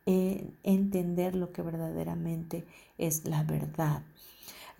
eh, 0.05 0.47
entender 0.63 1.35
lo 1.35 1.51
que 1.51 1.61
verdaderamente 1.61 2.65
es 2.97 3.25
la 3.25 3.43
verdad. 3.43 4.03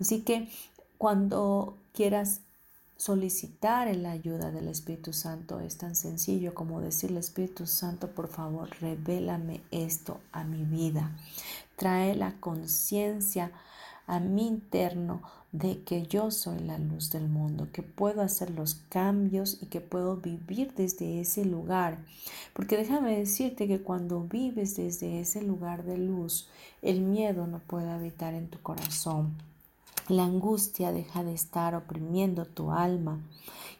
Así 0.00 0.20
que 0.20 0.48
cuando 0.96 1.76
quieras 1.92 2.40
solicitar 2.96 3.94
la 3.96 4.12
ayuda 4.12 4.50
del 4.50 4.68
Espíritu 4.68 5.12
Santo 5.12 5.60
es 5.60 5.76
tan 5.76 5.94
sencillo 5.96 6.54
como 6.54 6.80
decirle 6.80 7.20
Espíritu 7.20 7.66
Santo, 7.66 8.08
por 8.10 8.28
favor, 8.28 8.70
revélame 8.80 9.62
esto 9.70 10.20
a 10.32 10.44
mi 10.44 10.64
vida. 10.64 11.10
Trae 11.76 12.14
la 12.14 12.32
conciencia 12.40 13.52
a 14.06 14.20
mi 14.20 14.46
interno 14.46 15.22
de 15.52 15.82
que 15.84 16.06
yo 16.06 16.30
soy 16.30 16.58
la 16.58 16.78
luz 16.78 17.10
del 17.10 17.28
mundo, 17.28 17.68
que 17.72 17.82
puedo 17.82 18.22
hacer 18.22 18.50
los 18.50 18.74
cambios 18.88 19.58
y 19.62 19.66
que 19.66 19.80
puedo 19.80 20.16
vivir 20.16 20.74
desde 20.74 21.20
ese 21.20 21.44
lugar. 21.44 21.98
Porque 22.54 22.76
déjame 22.76 23.16
decirte 23.16 23.68
que 23.68 23.80
cuando 23.80 24.20
vives 24.22 24.76
desde 24.76 25.20
ese 25.20 25.42
lugar 25.42 25.84
de 25.84 25.98
luz, 25.98 26.48
el 26.82 27.00
miedo 27.00 27.46
no 27.46 27.60
puede 27.60 27.90
habitar 27.90 28.34
en 28.34 28.48
tu 28.48 28.60
corazón. 28.60 29.34
La 30.08 30.24
angustia 30.24 30.92
deja 30.92 31.24
de 31.24 31.32
estar 31.32 31.74
oprimiendo 31.74 32.44
tu 32.44 32.70
alma 32.70 33.20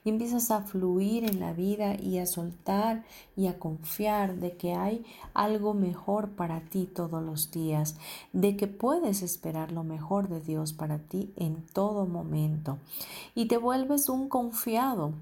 y 0.04 0.08
empiezas 0.08 0.50
a 0.50 0.62
fluir 0.62 1.24
en 1.24 1.38
la 1.38 1.52
vida 1.52 2.00
y 2.00 2.18
a 2.18 2.26
soltar 2.26 3.04
y 3.36 3.46
a 3.46 3.58
confiar 3.58 4.36
de 4.36 4.56
que 4.56 4.74
hay 4.74 5.04
algo 5.34 5.74
mejor 5.74 6.30
para 6.30 6.60
ti 6.60 6.86
todos 6.86 7.22
los 7.22 7.50
días, 7.50 7.96
de 8.32 8.56
que 8.56 8.66
puedes 8.66 9.22
esperar 9.22 9.70
lo 9.70 9.84
mejor 9.84 10.28
de 10.28 10.40
Dios 10.40 10.72
para 10.72 10.98
ti 10.98 11.32
en 11.36 11.66
todo 11.72 12.06
momento. 12.06 12.78
Y 13.34 13.46
te 13.46 13.58
vuelves 13.58 14.08
un 14.08 14.28
confiado, 14.30 15.12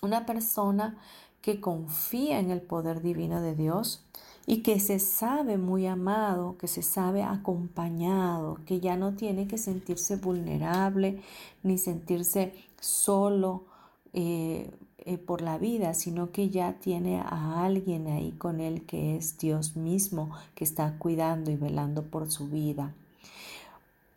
una 0.00 0.24
persona 0.24 0.98
que 1.42 1.60
confía 1.60 2.38
en 2.38 2.50
el 2.50 2.62
poder 2.62 3.02
divino 3.02 3.42
de 3.42 3.54
Dios 3.54 4.04
y 4.46 4.62
que 4.62 4.80
se 4.80 4.98
sabe 4.98 5.56
muy 5.56 5.86
amado, 5.86 6.56
que 6.58 6.66
se 6.66 6.82
sabe 6.82 7.22
acompañado, 7.22 8.58
que 8.66 8.80
ya 8.80 8.96
no 8.96 9.14
tiene 9.14 9.46
que 9.46 9.58
sentirse 9.58 10.16
vulnerable 10.16 11.22
ni 11.62 11.78
sentirse 11.78 12.52
solo 12.80 13.64
eh, 14.12 14.70
eh, 14.98 15.18
por 15.18 15.42
la 15.42 15.58
vida, 15.58 15.94
sino 15.94 16.32
que 16.32 16.50
ya 16.50 16.74
tiene 16.80 17.20
a 17.20 17.64
alguien 17.64 18.08
ahí 18.08 18.32
con 18.32 18.60
él 18.60 18.84
que 18.84 19.16
es 19.16 19.38
Dios 19.38 19.76
mismo, 19.76 20.30
que 20.54 20.64
está 20.64 20.98
cuidando 20.98 21.50
y 21.50 21.56
velando 21.56 22.02
por 22.02 22.30
su 22.30 22.48
vida. 22.48 22.94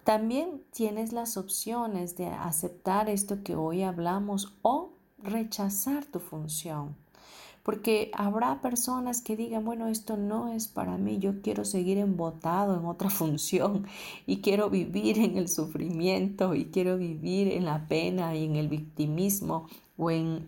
También 0.03 0.61
tienes 0.71 1.13
las 1.13 1.38
opciones 1.38 2.15
de 2.15 2.28
aceptar 2.28 3.09
esto 3.09 3.43
que 3.43 3.55
hoy 3.55 3.84
hablamos 3.84 4.55
o 4.61 4.91
rechazar 5.23 6.05
tu 6.05 6.19
función 6.19 6.95
porque 7.66 8.11
habrá 8.13 8.61
personas 8.61 9.22
que 9.22 9.36
digan, 9.36 9.66
bueno, 9.66 9.88
esto 9.88 10.18
no 10.18 10.53
es 10.53 10.68
para 10.68 10.99
mí, 10.99 11.18
yo 11.18 11.41
quiero 11.41 11.66
seguir 11.66 11.97
embotado 11.97 12.78
en 12.78 12.86
otra 12.86 13.09
función 13.22 13.88
y 14.28 14.41
quiero 14.41 14.70
vivir 14.70 15.18
en 15.18 15.36
el 15.36 15.49
sufrimiento 15.49 16.53
y 16.53 16.66
quiero 16.66 16.95
vivir 16.95 17.47
en 17.47 17.66
la 17.66 17.88
pena 17.88 18.36
y 18.36 18.45
en 18.45 18.55
el 18.55 18.68
victimismo 18.68 19.68
o 19.97 20.11
en, 20.11 20.47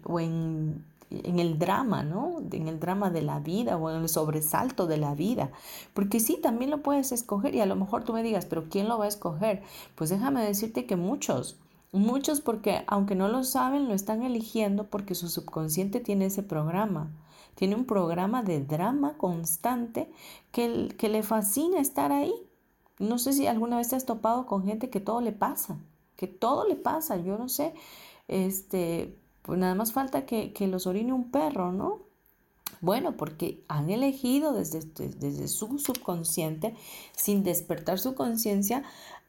en 1.10 1.40
el 1.40 1.58
drama, 1.58 2.04
¿no? 2.04 2.44
En 2.52 2.68
el 2.68 2.80
drama 2.80 3.10
de 3.10 3.24
la 3.24 3.40
vida 3.40 3.78
o 3.78 3.90
en 3.90 4.04
el 4.04 4.10
sobresalto 4.10 4.86
de 4.86 4.98
la 4.98 5.16
vida. 5.16 5.50
Porque 5.96 6.20
sí, 6.20 6.38
también 6.40 6.70
lo 6.70 6.84
puedes 6.84 7.12
escoger 7.12 7.56
y 7.56 7.62
a 7.62 7.66
lo 7.66 7.76
mejor 7.76 8.04
tú 8.04 8.14
me 8.14 8.22
digas, 8.22 8.46
pero 8.46 8.70
¿quién 8.70 8.88
lo 8.88 9.00
va 9.00 9.06
a 9.06 9.08
escoger? 9.08 9.64
Pues 9.96 10.12
déjame 10.12 10.44
decirte 10.44 10.86
que 10.86 10.98
muchos, 10.98 11.58
muchos 11.98 12.42
porque 12.42 12.84
aunque 12.88 13.16
no 13.16 13.28
lo 13.28 13.44
saben, 13.44 13.88
lo 13.88 13.94
están 13.94 14.24
eligiendo 14.24 14.90
porque 14.90 15.16
su 15.16 15.28
subconsciente 15.30 16.00
tiene 16.00 16.26
ese 16.26 16.44
programa. 16.44 17.12
Tiene 17.56 17.76
un 17.76 17.86
programa 17.86 18.44
de 18.44 18.64
drama 18.64 19.18
constante 19.18 20.12
que, 20.52 20.94
que 20.98 21.10
le 21.10 21.24
fascina 21.24 21.80
estar 21.80 22.12
ahí. 22.12 22.34
No 23.00 23.18
sé 23.18 23.34
si 23.34 23.48
alguna 23.48 23.78
vez 23.78 23.90
te 23.90 23.96
has 23.96 24.06
topado 24.06 24.46
con 24.46 24.64
gente 24.64 24.90
que 24.90 25.00
todo 25.00 25.22
le 25.22 25.32
pasa, 25.32 25.78
que 26.16 26.28
todo 26.28 26.68
le 26.68 26.76
pasa, 26.76 27.18
yo 27.18 27.38
no 27.38 27.50
sé, 27.50 27.74
este, 28.28 29.18
pues 29.44 29.58
nada 29.60 29.76
más 29.76 29.94
falta 29.94 30.26
que, 30.26 30.54
los 30.68 30.88
orine 30.88 31.14
un 31.14 31.32
perro, 31.32 31.72
¿no? 31.72 32.00
Bueno, 32.82 33.18
porque 33.18 33.64
han 33.68 33.90
elegido 33.90 34.54
desde, 34.54 34.82
desde, 34.82 35.48
su 35.48 35.80
subconsciente, 35.80 36.76
sin 37.14 37.44
despertar 37.44 38.00
su 38.00 38.16
conciencia, 38.16 38.84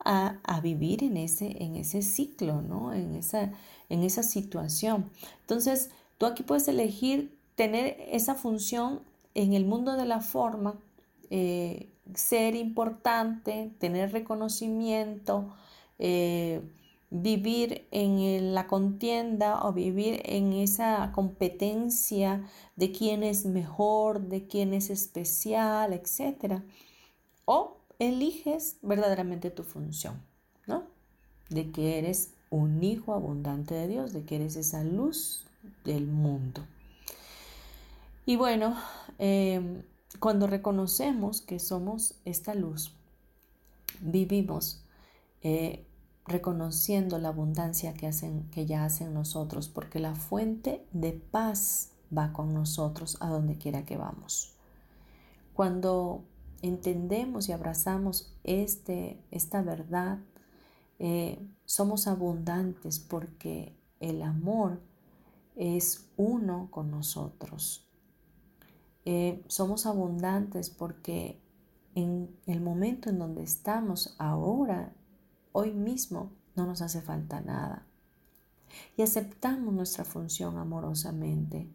a, 0.05 0.61
vivir 0.63 1.03
en 1.03 1.17
ese, 1.17 1.63
en 1.63 1.77
ese 1.77 2.03
ciclo, 2.03 2.63
¿no? 2.63 2.95
En 2.95 3.15
esa, 3.15 3.53
en 3.89 4.03
esa 4.03 4.23
situación. 4.23 5.11
Entonces, 5.41 5.91
tú 6.19 6.27
aquí 6.27 6.43
puedes 6.43 6.69
elegir 6.69 7.37
tener 7.57 7.97
esa 8.11 8.35
función 8.35 9.01
en 9.35 9.53
el 9.55 9.65
mundo 9.65 9.97
de 9.97 10.07
la 10.07 10.21
forma, 10.21 10.77
eh, 11.31 11.91
ser 12.15 12.55
importante, 12.55 13.73
tener 13.79 14.13
reconocimiento, 14.13 15.53
eh, 15.99 16.63
vivir 17.11 17.87
en 17.91 18.55
la 18.55 18.67
contienda 18.67 19.65
o 19.65 19.73
vivir 19.73 20.21
en 20.25 20.53
esa 20.53 21.11
competencia 21.13 22.45
de 22.77 22.93
quién 22.93 23.23
es 23.23 23.47
mejor, 23.47 24.21
de 24.21 24.47
quién 24.47 24.75
es 24.75 24.91
especial, 24.91 25.93
etc. 25.93 26.63
O 27.45 27.79
eliges 27.99 28.77
verdaderamente 28.83 29.51
tu 29.51 29.65
función, 29.65 30.23
¿no? 30.67 30.85
De 31.49 31.71
que 31.71 31.99
eres 31.99 32.35
un 32.51 32.83
hijo 32.85 33.15
abundante 33.15 33.75
de 33.75 33.89
Dios, 33.89 34.13
de 34.13 34.25
que 34.25 34.37
eres 34.37 34.57
esa 34.57 34.85
luz 34.85 35.47
del 35.85 36.07
mundo. 36.07 36.67
Y 38.27 38.37
bueno, 38.37 38.77
em, 39.19 39.83
cuando 40.21 40.47
reconocemos 40.47 41.41
que 41.41 41.59
somos 41.59 42.15
esta 42.25 42.55
luz, 42.55 42.93
vivimos 44.01 44.85
eh, 45.43 45.88
reconociendo 46.29 47.19
la 47.19 47.29
abundancia 47.29 47.95
que, 47.95 48.07
hacen, 48.07 48.49
que 48.51 48.67
ya 48.67 48.85
hacen 48.85 49.15
nosotros, 49.15 49.69
porque 49.69 49.99
la 49.99 50.15
fuente 50.15 50.87
de 50.93 51.13
paz 51.13 51.93
va 52.17 52.33
con 52.33 52.55
nosotros 52.55 53.17
a 53.21 53.29
donde 53.29 53.59
quiera 53.59 53.85
que 53.85 53.97
vamos. 53.97 54.55
Cuando 55.55 56.25
entendemos 56.63 57.49
y 57.49 57.53
abrazamos 57.53 58.35
este, 58.45 59.21
esta 59.31 59.63
verdad, 59.63 60.19
eh, 60.99 61.45
somos 61.65 62.07
abundantes 62.07 62.99
porque 62.99 63.77
el 64.01 64.23
amor 64.23 64.81
es 65.57 66.09
uno 66.17 66.69
con 66.71 66.91
nosotros. 66.91 67.87
Eh, 69.05 69.43
somos 69.49 69.87
abundantes 69.87 70.71
porque 70.71 71.41
en 71.95 72.31
el 72.47 72.61
momento 72.61 73.11
en 73.11 73.19
donde 73.19 73.43
estamos 73.43 74.15
ahora 74.19 74.93
hoy 75.53 75.73
mismo 75.73 76.33
no 76.57 76.67
nos 76.67 76.83
hace 76.83 77.01
falta 77.01 77.41
nada. 77.41 77.87
Y 78.97 79.03
aceptamos 79.03 79.73
nuestra 79.73 80.05
función 80.05 80.59
amorosamente. 80.59 81.69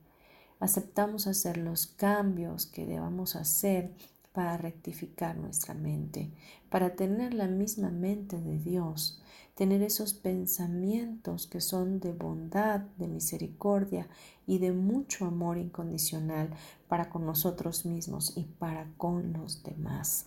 Aceptamos 0.60 1.28
hacer 1.28 1.58
los 1.58 1.88
cambios 1.88 2.66
que 2.66 2.86
debamos 2.86 3.36
hacer 3.36 3.94
para 4.34 4.58
rectificar 4.58 5.38
nuestra 5.38 5.74
mente, 5.74 6.32
para 6.70 6.96
tener 6.96 7.34
la 7.34 7.48
misma 7.48 7.92
mente 7.92 8.42
de 8.42 8.58
Dios, 8.58 9.22
tener 9.54 9.84
esos 9.84 10.14
pensamientos 10.14 11.46
que 11.46 11.62
son 11.62 12.00
de 12.00 12.14
bondad, 12.14 12.80
de 12.98 13.08
misericordia 13.08 14.08
y 14.48 14.58
de 14.58 14.72
mucho 14.72 15.26
amor 15.26 15.58
incondicional 15.58 16.50
para 16.88 17.10
con 17.10 17.26
nosotros 17.26 17.86
mismos 17.86 18.36
y 18.36 18.44
para 18.44 18.88
con 18.98 19.34
los 19.34 19.64
demás. 19.64 20.26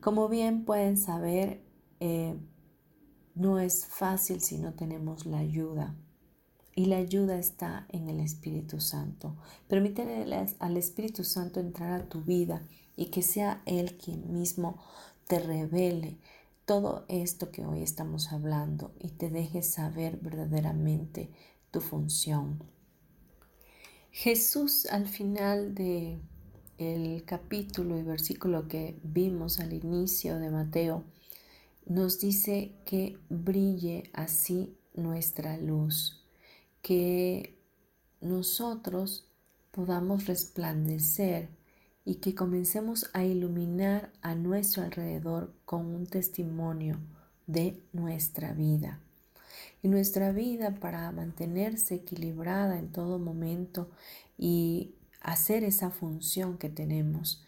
Como 0.00 0.30
bien 0.30 0.64
pueden 0.64 0.96
saber, 0.96 1.60
eh, 2.00 2.36
no 3.34 3.58
es 3.58 3.86
fácil 3.86 4.40
si 4.40 4.58
no 4.58 4.74
tenemos 4.74 5.26
la 5.26 5.38
ayuda. 5.38 5.94
Y 6.74 6.86
la 6.86 6.96
ayuda 6.96 7.38
está 7.38 7.86
en 7.90 8.08
el 8.08 8.20
Espíritu 8.20 8.80
Santo. 8.80 9.36
Permítele 9.68 10.24
al 10.58 10.76
Espíritu 10.76 11.24
Santo 11.24 11.60
entrar 11.60 11.92
a 12.00 12.08
tu 12.08 12.22
vida 12.22 12.62
y 12.96 13.06
que 13.06 13.22
sea 13.22 13.62
Él 13.66 13.96
quien 13.98 14.32
mismo 14.32 14.78
te 15.26 15.38
revele 15.38 16.18
todo 16.64 17.04
esto 17.08 17.50
que 17.50 17.66
hoy 17.66 17.82
estamos 17.82 18.32
hablando 18.32 18.92
y 19.00 19.08
te 19.08 19.28
deje 19.28 19.62
saber 19.62 20.18
verdaderamente 20.18 21.30
tu 21.70 21.80
función. 21.80 22.62
Jesús 24.12 24.86
al 24.86 25.06
final 25.06 25.74
de 25.74 26.20
el 26.78 27.24
capítulo 27.24 27.98
y 27.98 28.02
versículo 28.02 28.68
que 28.68 28.98
vimos 29.02 29.60
al 29.60 29.72
inicio 29.72 30.38
de 30.38 30.50
Mateo 30.50 31.04
nos 31.90 32.20
dice 32.20 32.70
que 32.84 33.18
brille 33.28 34.10
así 34.12 34.76
nuestra 34.94 35.56
luz, 35.56 36.24
que 36.82 37.58
nosotros 38.20 39.26
podamos 39.72 40.26
resplandecer 40.26 41.48
y 42.04 42.16
que 42.16 42.36
comencemos 42.36 43.10
a 43.12 43.24
iluminar 43.24 44.12
a 44.22 44.36
nuestro 44.36 44.84
alrededor 44.84 45.52
con 45.64 45.86
un 45.86 46.06
testimonio 46.06 47.00
de 47.48 47.82
nuestra 47.92 48.52
vida. 48.52 49.00
Y 49.82 49.88
nuestra 49.88 50.30
vida 50.30 50.76
para 50.76 51.10
mantenerse 51.10 51.96
equilibrada 51.96 52.78
en 52.78 52.92
todo 52.92 53.18
momento 53.18 53.90
y 54.38 54.94
hacer 55.20 55.64
esa 55.64 55.90
función 55.90 56.56
que 56.56 56.68
tenemos 56.68 57.44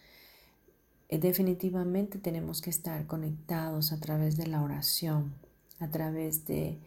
definitivamente 1.18 2.18
tenemos 2.18 2.62
que 2.62 2.70
estar 2.70 3.06
conectados 3.06 3.92
a 3.92 4.00
través 4.00 4.36
de 4.36 4.46
la 4.46 4.62
oración, 4.62 5.34
a 5.78 5.90
través 5.90 6.46
de, 6.46 6.78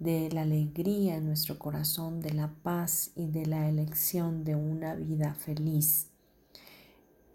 la 0.00 0.42
alegría 0.42 1.16
en 1.16 1.26
nuestro 1.26 1.58
corazón, 1.58 2.20
de 2.20 2.32
la 2.32 2.52
paz 2.62 3.12
y 3.14 3.26
de 3.26 3.46
la 3.46 3.68
elección 3.68 4.44
de 4.44 4.56
una 4.56 4.94
vida 4.94 5.34
feliz. 5.34 6.08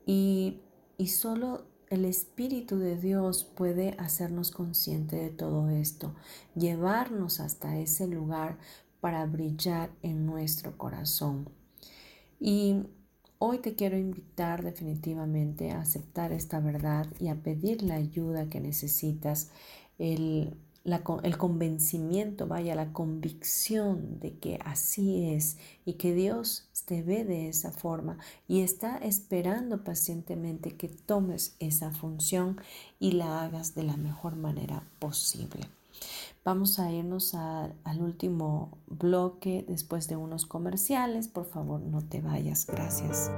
Y, 0.05 0.59
y 0.97 1.07
solo 1.07 1.65
el 1.89 2.05
Espíritu 2.05 2.77
de 2.77 2.97
Dios 2.97 3.43
puede 3.43 3.95
hacernos 3.99 4.51
consciente 4.51 5.15
de 5.15 5.29
todo 5.29 5.69
esto, 5.69 6.15
llevarnos 6.55 7.39
hasta 7.39 7.77
ese 7.77 8.07
lugar 8.07 8.57
para 8.99 9.25
brillar 9.25 9.91
en 10.01 10.25
nuestro 10.25 10.77
corazón. 10.77 11.49
Y 12.39 12.83
Hoy 13.45 13.57
te 13.57 13.75
quiero 13.75 13.97
invitar 13.97 14.63
definitivamente 14.63 15.71
a 15.71 15.81
aceptar 15.81 16.31
esta 16.31 16.61
verdad 16.61 17.07
y 17.19 17.27
a 17.27 17.35
pedir 17.35 17.83
la 17.83 17.95
ayuda 17.95 18.47
que 18.47 18.61
necesitas, 18.61 19.49
el, 19.99 20.55
el 20.85 21.37
convencimiento, 21.37 22.47
vaya, 22.47 22.73
la 22.73 22.93
convicción 22.93 24.21
de 24.21 24.37
que 24.37 24.59
así 24.63 25.25
es 25.25 25.57
y 25.83 25.95
que 25.95 26.15
Dios 26.15 26.69
te 26.85 27.03
ve 27.03 27.25
de 27.25 27.49
esa 27.49 27.73
forma 27.73 28.17
y 28.47 28.61
está 28.61 28.97
esperando 28.99 29.83
pacientemente 29.83 30.77
que 30.77 30.87
tomes 30.87 31.57
esa 31.59 31.91
función 31.91 32.61
y 32.97 33.11
la 33.11 33.43
hagas 33.43 33.75
de 33.75 33.83
la 33.83 33.97
mejor 33.97 34.37
manera 34.37 34.87
posible. 34.99 35.67
Vamos 36.43 36.79
a 36.79 36.91
irnos 36.91 37.35
al 37.35 38.01
último 38.01 38.77
bloque 38.87 39.65
después 39.67 40.07
de 40.07 40.17
unos 40.17 40.45
comerciales. 40.45 41.27
Por 41.27 41.45
favor, 41.45 41.79
no 41.79 42.01
te 42.01 42.21
vayas. 42.21 42.65
Gracias. 42.65 43.31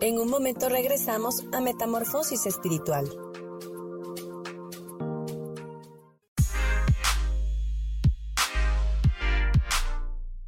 En 0.00 0.18
un 0.18 0.30
momento 0.30 0.68
regresamos 0.68 1.44
a 1.52 1.60
Metamorfosis 1.60 2.46
Espiritual. 2.46 3.27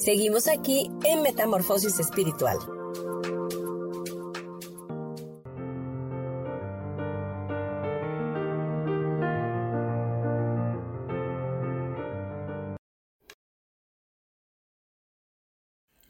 Seguimos 0.00 0.48
aquí 0.48 0.90
en 1.04 1.20
Metamorfosis 1.20 2.00
Espiritual. 2.00 2.56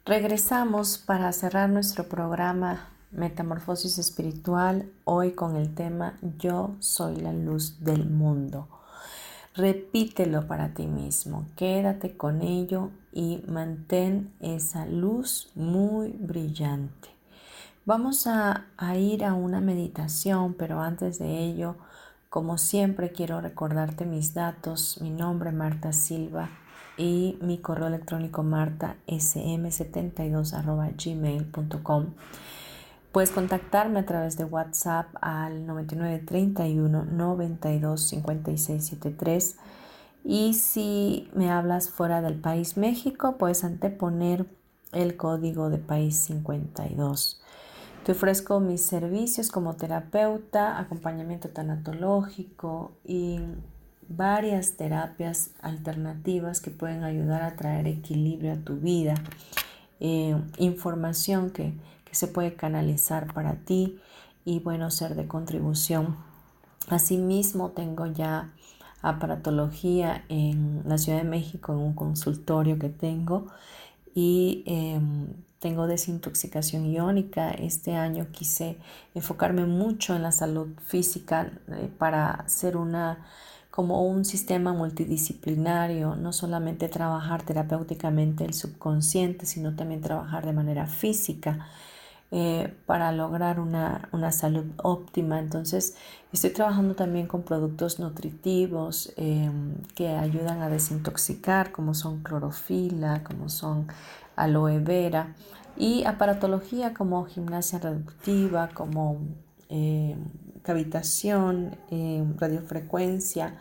Regresamos 0.04 0.98
para 0.98 1.32
cerrar 1.32 1.68
nuestro 1.68 2.04
programa 2.04 2.90
Metamorfosis 3.10 3.98
Espiritual 3.98 4.92
hoy 5.02 5.32
con 5.32 5.56
el 5.56 5.74
tema 5.74 6.16
Yo 6.38 6.76
soy 6.78 7.16
la 7.16 7.32
luz 7.32 7.80
del 7.80 8.08
mundo. 8.08 8.79
Repítelo 9.56 10.46
para 10.46 10.74
ti 10.74 10.86
mismo, 10.86 11.44
quédate 11.56 12.16
con 12.16 12.40
ello 12.40 12.90
y 13.12 13.42
mantén 13.48 14.32
esa 14.38 14.86
luz 14.86 15.50
muy 15.56 16.14
brillante. 16.16 17.08
Vamos 17.84 18.28
a, 18.28 18.66
ir 18.96 19.24
a 19.24 19.34
una 19.34 19.60
meditación, 19.60 20.54
pero 20.54 20.80
antes 20.80 21.18
de 21.18 21.40
ello, 21.40 21.74
como 22.28 22.58
siempre, 22.58 23.10
quiero 23.10 23.40
recordarte 23.40 24.06
mis 24.06 24.34
datos, 24.34 25.00
mi 25.00 25.10
nombre 25.10 25.50
Marta 25.50 25.92
Silva 25.92 26.48
y 26.96 27.36
mi 27.40 27.58
correo 27.58 27.88
electrónico 27.88 28.44
martasm72 28.44 30.54
Puedes 33.12 33.30
contactarme 33.30 34.00
a 34.00 34.06
través 34.06 34.36
de 34.36 34.44
WhatsApp 34.44 35.08
al 35.20 35.66
9931 35.66 37.06
92 37.06 38.00
56 38.00 38.84
73 38.84 39.56
y 40.24 40.54
si 40.54 41.28
me 41.34 41.50
hablas 41.50 41.90
fuera 41.90 42.22
del 42.22 42.34
país 42.34 42.76
México, 42.76 43.36
puedes 43.36 43.64
anteponer 43.64 44.46
el 44.92 45.16
código 45.16 45.70
de 45.70 45.78
país 45.78 46.16
52. 46.18 47.40
Te 48.04 48.12
ofrezco 48.12 48.60
mis 48.60 48.82
servicios 48.82 49.50
como 49.50 49.74
terapeuta, 49.74 50.78
acompañamiento 50.78 51.48
tanatológico 51.48 52.92
y 53.04 53.40
varias 54.08 54.72
terapias 54.72 55.50
alternativas 55.62 56.60
que 56.60 56.70
pueden 56.70 57.04
ayudar 57.04 57.42
a 57.42 57.56
traer 57.56 57.86
equilibrio 57.86 58.52
a 58.52 58.56
tu 58.56 58.76
vida, 58.76 59.14
eh, 60.00 60.36
información 60.58 61.50
que 61.50 61.74
que 62.10 62.16
se 62.16 62.26
puede 62.26 62.54
canalizar 62.54 63.32
para 63.32 63.54
ti 63.54 64.00
y 64.44 64.58
bueno, 64.58 64.90
ser 64.90 65.14
de 65.14 65.28
contribución. 65.28 66.16
Asimismo, 66.88 67.70
tengo 67.70 68.06
ya 68.06 68.50
aparatología 69.00 70.24
en 70.28 70.82
la 70.86 70.98
Ciudad 70.98 71.18
de 71.18 71.28
México, 71.28 71.72
en 71.72 71.78
un 71.78 71.94
consultorio 71.94 72.78
que 72.78 72.88
tengo 72.88 73.46
y 74.14 74.64
em, 74.66 75.28
tengo 75.60 75.86
desintoxicación 75.86 76.86
iónica. 76.86 77.52
Este 77.52 77.94
año 77.94 78.26
quise 78.32 78.76
enfocarme 79.14 79.64
mucho 79.66 80.16
en 80.16 80.22
la 80.22 80.32
salud 80.32 80.68
física 80.84 81.52
eh, 81.68 81.88
para 81.96 82.44
ser 82.48 82.76
una 82.76 83.24
como 83.70 84.04
un 84.04 84.24
sistema 84.24 84.72
multidisciplinario, 84.72 86.16
no 86.16 86.32
solamente 86.32 86.88
trabajar 86.88 87.44
terapéuticamente 87.44 88.44
el 88.44 88.52
subconsciente, 88.52 89.46
sino 89.46 89.76
también 89.76 90.00
trabajar 90.00 90.44
de 90.44 90.52
manera 90.52 90.88
física 90.88 91.68
eh, 92.32 92.72
para 92.86 93.10
lograr 93.10 93.58
una, 93.58 94.30
salud 94.30 94.66
óptima. 94.76 95.40
Entonces, 95.40 95.96
estoy 96.32 96.50
trabajando 96.50 96.94
también 96.94 97.26
con 97.26 97.42
productos 97.42 97.98
nutritivos 97.98 99.12
em, 99.16 99.74
que 99.96 100.10
ayudan 100.10 100.62
a 100.62 100.68
desintoxicar, 100.68 101.72
como 101.72 101.92
son 101.92 102.22
clorofila, 102.22 103.24
como 103.24 103.48
son 103.48 103.88
aloe 104.36 104.78
vera, 104.78 105.34
y 105.76 106.04
aparatología 106.04 106.94
como 106.94 107.24
gimnasia 107.24 107.80
reductiva, 107.80 108.68
como 108.74 109.18
em, 109.68 110.24
cavitación, 110.62 111.76
em, 111.90 112.36
radiofrecuencia, 112.38 113.56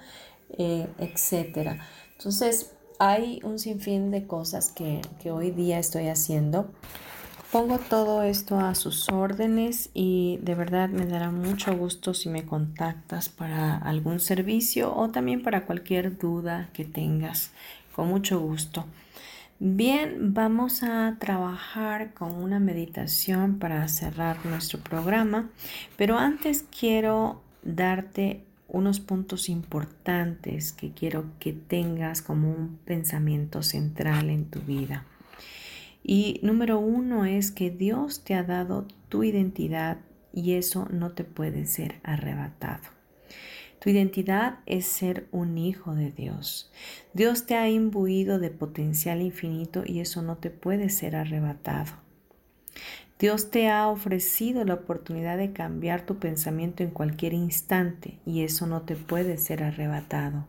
eh, 0.51 0.87
etc. 0.99 1.79
Entonces, 2.17 2.73
hay 2.99 3.39
un 3.43 3.57
sinfín 3.57 4.11
de 4.11 4.27
cosas 4.27 4.69
que, 4.69 5.01
que 5.23 5.31
hoy 5.31 5.49
día 5.49 5.79
estoy 5.79 6.07
haciendo 6.07 6.69
Pongo 7.51 7.79
todo 7.79 8.21
esto 8.21 8.59
a 8.59 8.75
sus 8.75 9.09
órdenes 9.09 9.89
y 9.95 10.37
de 10.43 10.53
verdad 10.53 10.87
me 10.87 11.07
dará 11.07 11.31
mucho 11.31 11.75
gusto 11.75 12.13
si 12.13 12.29
me 12.29 12.45
contactas 12.45 13.27
para 13.27 13.75
algún 13.75 14.19
servicio 14.19 14.95
o 14.95 15.09
también 15.09 15.41
para 15.41 15.65
cualquier 15.65 16.15
duda 16.19 16.69
que 16.73 16.85
tengas. 16.85 17.49
Con 17.95 18.07
mucho 18.07 18.39
gusto. 18.39 18.85
Bien, 19.57 20.35
vamos 20.35 20.83
a 20.83 21.17
trabajar 21.19 22.13
con 22.13 22.35
una 22.35 22.59
meditación 22.59 23.57
para 23.57 23.87
cerrar 23.87 24.45
nuestro 24.45 24.79
programa, 24.79 25.49
pero 25.97 26.19
antes 26.19 26.63
quiero 26.79 27.41
darte 27.63 28.43
unos 28.67 28.99
puntos 28.99 29.49
importantes 29.49 30.71
que 30.71 30.91
quiero 30.91 31.25
que 31.39 31.53
tengas 31.53 32.21
como 32.21 32.51
un 32.51 32.77
pensamiento 32.85 33.63
central 33.63 34.29
en 34.29 34.45
tu 34.45 34.59
vida. 34.59 35.03
Y 36.03 36.39
número 36.43 36.79
uno 36.79 37.25
es 37.25 37.51
que 37.51 37.69
Dios 37.69 38.23
te 38.23 38.33
ha 38.35 38.43
dado 38.43 38.87
tu 39.09 39.23
identidad 39.23 39.97
y 40.33 40.53
eso 40.53 40.87
no 40.91 41.11
te 41.11 41.23
puede 41.23 41.65
ser 41.65 41.99
arrebatado. 42.03 42.83
Tu 43.79 43.89
identidad 43.89 44.59
es 44.65 44.85
ser 44.85 45.27
un 45.31 45.57
hijo 45.57 45.95
de 45.95 46.11
Dios. 46.11 46.71
Dios 47.13 47.45
te 47.45 47.55
ha 47.55 47.69
imbuido 47.69 48.37
de 48.37 48.49
potencial 48.49 49.21
infinito 49.21 49.83
y 49.85 50.01
eso 50.01 50.21
no 50.21 50.37
te 50.37 50.49
puede 50.49 50.89
ser 50.89 51.15
arrebatado. 51.15 51.93
Dios 53.19 53.51
te 53.51 53.69
ha 53.69 53.87
ofrecido 53.87 54.63
la 54.63 54.75
oportunidad 54.75 55.37
de 55.37 55.51
cambiar 55.51 56.05
tu 56.05 56.19
pensamiento 56.19 56.83
en 56.83 56.91
cualquier 56.91 57.33
instante 57.33 58.19
y 58.25 58.43
eso 58.43 58.65
no 58.65 58.81
te 58.83 58.95
puede 58.95 59.37
ser 59.37 59.63
arrebatado. 59.63 60.47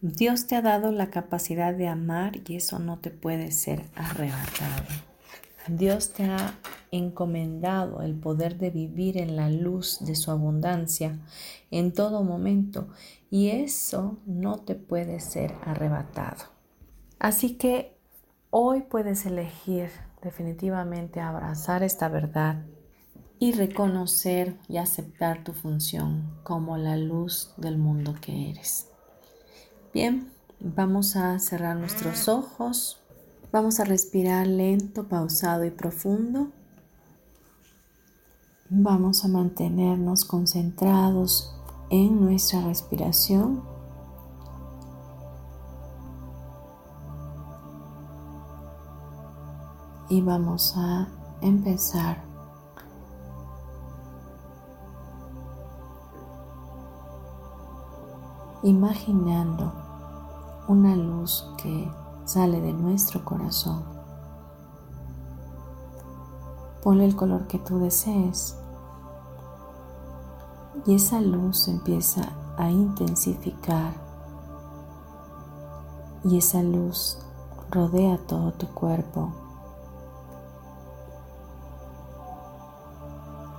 Dios 0.00 0.46
te 0.46 0.54
ha 0.54 0.62
dado 0.62 0.92
la 0.92 1.10
capacidad 1.10 1.74
de 1.74 1.88
amar 1.88 2.40
y 2.46 2.54
eso 2.54 2.78
no 2.78 3.00
te 3.00 3.10
puede 3.10 3.50
ser 3.50 3.84
arrebatado. 3.96 4.84
Dios 5.66 6.12
te 6.12 6.22
ha 6.24 6.54
encomendado 6.92 8.02
el 8.02 8.14
poder 8.14 8.58
de 8.58 8.70
vivir 8.70 9.18
en 9.18 9.34
la 9.34 9.50
luz 9.50 9.98
de 10.00 10.14
su 10.14 10.30
abundancia 10.30 11.18
en 11.72 11.92
todo 11.92 12.22
momento 12.22 12.86
y 13.28 13.48
eso 13.48 14.18
no 14.24 14.60
te 14.60 14.76
puede 14.76 15.18
ser 15.18 15.52
arrebatado. 15.64 16.44
Así 17.18 17.56
que 17.56 17.98
hoy 18.50 18.82
puedes 18.82 19.26
elegir 19.26 19.90
definitivamente 20.22 21.18
abrazar 21.18 21.82
esta 21.82 22.08
verdad 22.08 22.64
y 23.40 23.50
reconocer 23.50 24.56
y 24.68 24.76
aceptar 24.76 25.42
tu 25.42 25.54
función 25.54 26.38
como 26.44 26.76
la 26.76 26.96
luz 26.96 27.52
del 27.56 27.78
mundo 27.78 28.14
que 28.20 28.50
eres. 28.50 28.92
Bien, 29.94 30.30
vamos 30.60 31.16
a 31.16 31.38
cerrar 31.38 31.76
nuestros 31.76 32.28
ojos 32.28 32.98
Vamos 33.50 33.80
a 33.80 33.84
respirar 33.84 34.46
lento, 34.46 35.08
pausado 35.08 35.64
y 35.64 35.70
profundo. 35.70 36.48
Vamos 38.68 39.24
a 39.24 39.28
mantenernos 39.28 40.26
concentrados 40.26 41.54
en 41.88 42.20
nuestra 42.20 42.60
respiración. 42.60 43.62
Y 50.10 50.20
vamos 50.20 50.74
a 50.76 51.08
empezar 51.40 52.27
imaginando 58.62 59.72
una 60.66 60.96
luz 60.96 61.48
que 61.56 61.90
sale 62.24 62.60
de 62.60 62.72
nuestro 62.72 63.24
corazón. 63.24 63.84
Ponle 66.82 67.06
el 67.06 67.16
color 67.16 67.46
que 67.46 67.58
tú 67.58 67.78
desees. 67.78 68.56
Y 70.86 70.94
esa 70.94 71.20
luz 71.20 71.68
empieza 71.68 72.32
a 72.56 72.70
intensificar. 72.70 73.92
Y 76.24 76.38
esa 76.38 76.62
luz 76.62 77.18
rodea 77.70 78.18
todo 78.26 78.52
tu 78.52 78.66
cuerpo. 78.68 79.32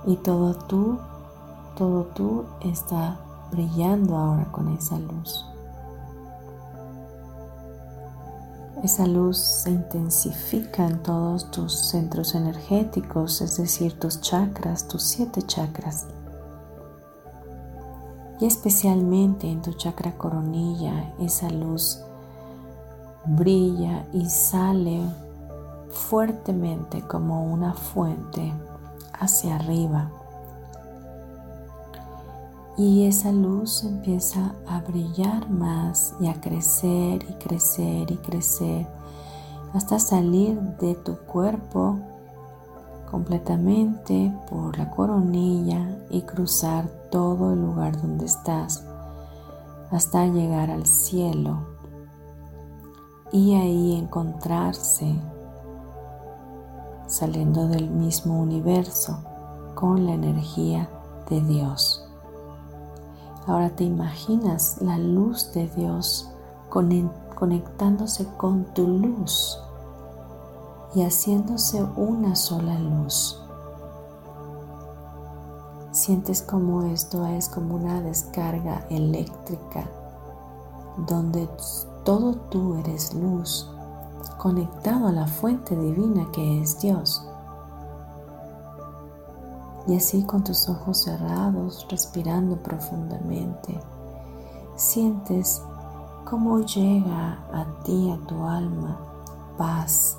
Y 0.06 0.16
todo 0.16 0.54
tú, 0.54 0.98
todo 1.76 2.04
tú 2.14 2.44
está 2.60 3.18
brillando 3.50 4.16
ahora 4.16 4.44
con 4.52 4.68
esa 4.68 4.98
luz. 4.98 5.46
Esa 8.82 9.06
luz 9.06 9.36
se 9.36 9.70
intensifica 9.70 10.86
en 10.86 11.02
todos 11.02 11.50
tus 11.50 11.88
centros 11.90 12.34
energéticos, 12.34 13.42
es 13.42 13.58
decir, 13.58 13.98
tus 13.98 14.22
chakras, 14.22 14.88
tus 14.88 15.02
siete 15.02 15.42
chakras. 15.42 16.06
Y 18.40 18.46
especialmente 18.46 19.50
en 19.50 19.60
tu 19.60 19.74
chakra 19.74 20.16
coronilla, 20.16 21.12
esa 21.18 21.50
luz 21.50 22.00
brilla 23.26 24.06
y 24.14 24.30
sale 24.30 25.02
fuertemente 25.90 27.02
como 27.02 27.52
una 27.52 27.74
fuente 27.74 28.54
hacia 29.12 29.56
arriba. 29.56 30.10
Y 32.76 33.06
esa 33.06 33.32
luz 33.32 33.84
empieza 33.84 34.54
a 34.66 34.80
brillar 34.80 35.50
más 35.50 36.14
y 36.20 36.28
a 36.28 36.40
crecer 36.40 37.24
y 37.28 37.34
crecer 37.34 38.10
y 38.10 38.16
crecer 38.16 38.86
hasta 39.74 39.98
salir 39.98 40.58
de 40.80 40.94
tu 40.94 41.16
cuerpo 41.16 41.98
completamente 43.10 44.32
por 44.48 44.78
la 44.78 44.90
coronilla 44.90 45.98
y 46.10 46.22
cruzar 46.22 46.88
todo 47.10 47.52
el 47.52 47.60
lugar 47.60 48.00
donde 48.00 48.26
estás 48.26 48.84
hasta 49.90 50.26
llegar 50.26 50.70
al 50.70 50.86
cielo 50.86 51.66
y 53.32 53.54
ahí 53.54 53.96
encontrarse 53.96 55.14
saliendo 57.06 57.66
del 57.68 57.90
mismo 57.90 58.40
universo 58.40 59.18
con 59.74 60.06
la 60.06 60.14
energía 60.14 60.88
de 61.28 61.40
Dios. 61.40 62.09
Ahora 63.46 63.70
te 63.70 63.84
imaginas 63.84 64.78
la 64.80 64.98
luz 64.98 65.52
de 65.52 65.68
Dios 65.68 66.30
conectándose 66.68 68.26
con 68.36 68.64
tu 68.74 68.86
luz 68.86 69.58
y 70.94 71.02
haciéndose 71.02 71.82
una 71.96 72.36
sola 72.36 72.78
luz. 72.78 73.40
Sientes 75.92 76.42
como 76.42 76.84
esto 76.84 77.26
es 77.26 77.48
como 77.48 77.74
una 77.74 78.00
descarga 78.00 78.86
eléctrica 78.90 79.90
donde 81.08 81.48
todo 82.04 82.34
tú 82.34 82.76
eres 82.76 83.14
luz 83.14 83.68
conectado 84.38 85.08
a 85.08 85.12
la 85.12 85.26
fuente 85.26 85.76
divina 85.76 86.26
que 86.32 86.62
es 86.62 86.80
Dios. 86.80 87.29
Y 89.86 89.96
así 89.96 90.24
con 90.24 90.44
tus 90.44 90.68
ojos 90.68 91.02
cerrados, 91.02 91.86
respirando 91.90 92.56
profundamente, 92.56 93.80
sientes 94.76 95.62
cómo 96.24 96.60
llega 96.60 97.38
a 97.52 97.66
ti, 97.84 98.10
a 98.10 98.26
tu 98.26 98.44
alma, 98.44 98.98
paz, 99.56 100.18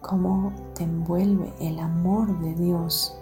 cómo 0.00 0.52
te 0.74 0.84
envuelve 0.84 1.52
el 1.60 1.78
amor 1.78 2.38
de 2.40 2.54
Dios 2.54 3.16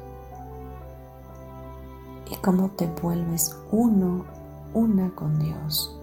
y 2.31 2.37
cómo 2.37 2.71
te 2.71 2.87
vuelves 3.03 3.57
uno, 3.71 4.25
una 4.73 5.15
con 5.15 5.39
Dios. 5.39 5.99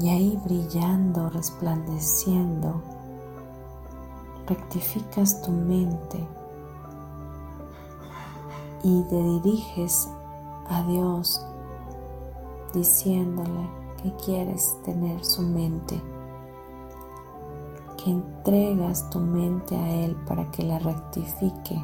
Y 0.00 0.08
ahí 0.08 0.40
brillando, 0.44 1.28
resplandeciendo, 1.28 2.82
rectificas 4.50 5.40
tu 5.42 5.52
mente 5.52 6.18
y 8.82 9.02
te 9.04 9.14
diriges 9.14 10.08
a 10.68 10.82
Dios 10.82 11.46
diciéndole 12.74 13.70
que 14.02 14.12
quieres 14.16 14.76
tener 14.84 15.24
su 15.24 15.42
mente, 15.42 16.02
que 17.96 18.10
entregas 18.10 19.08
tu 19.10 19.20
mente 19.20 19.76
a 19.76 19.88
Él 19.88 20.16
para 20.26 20.50
que 20.50 20.64
la 20.64 20.80
rectifique, 20.80 21.80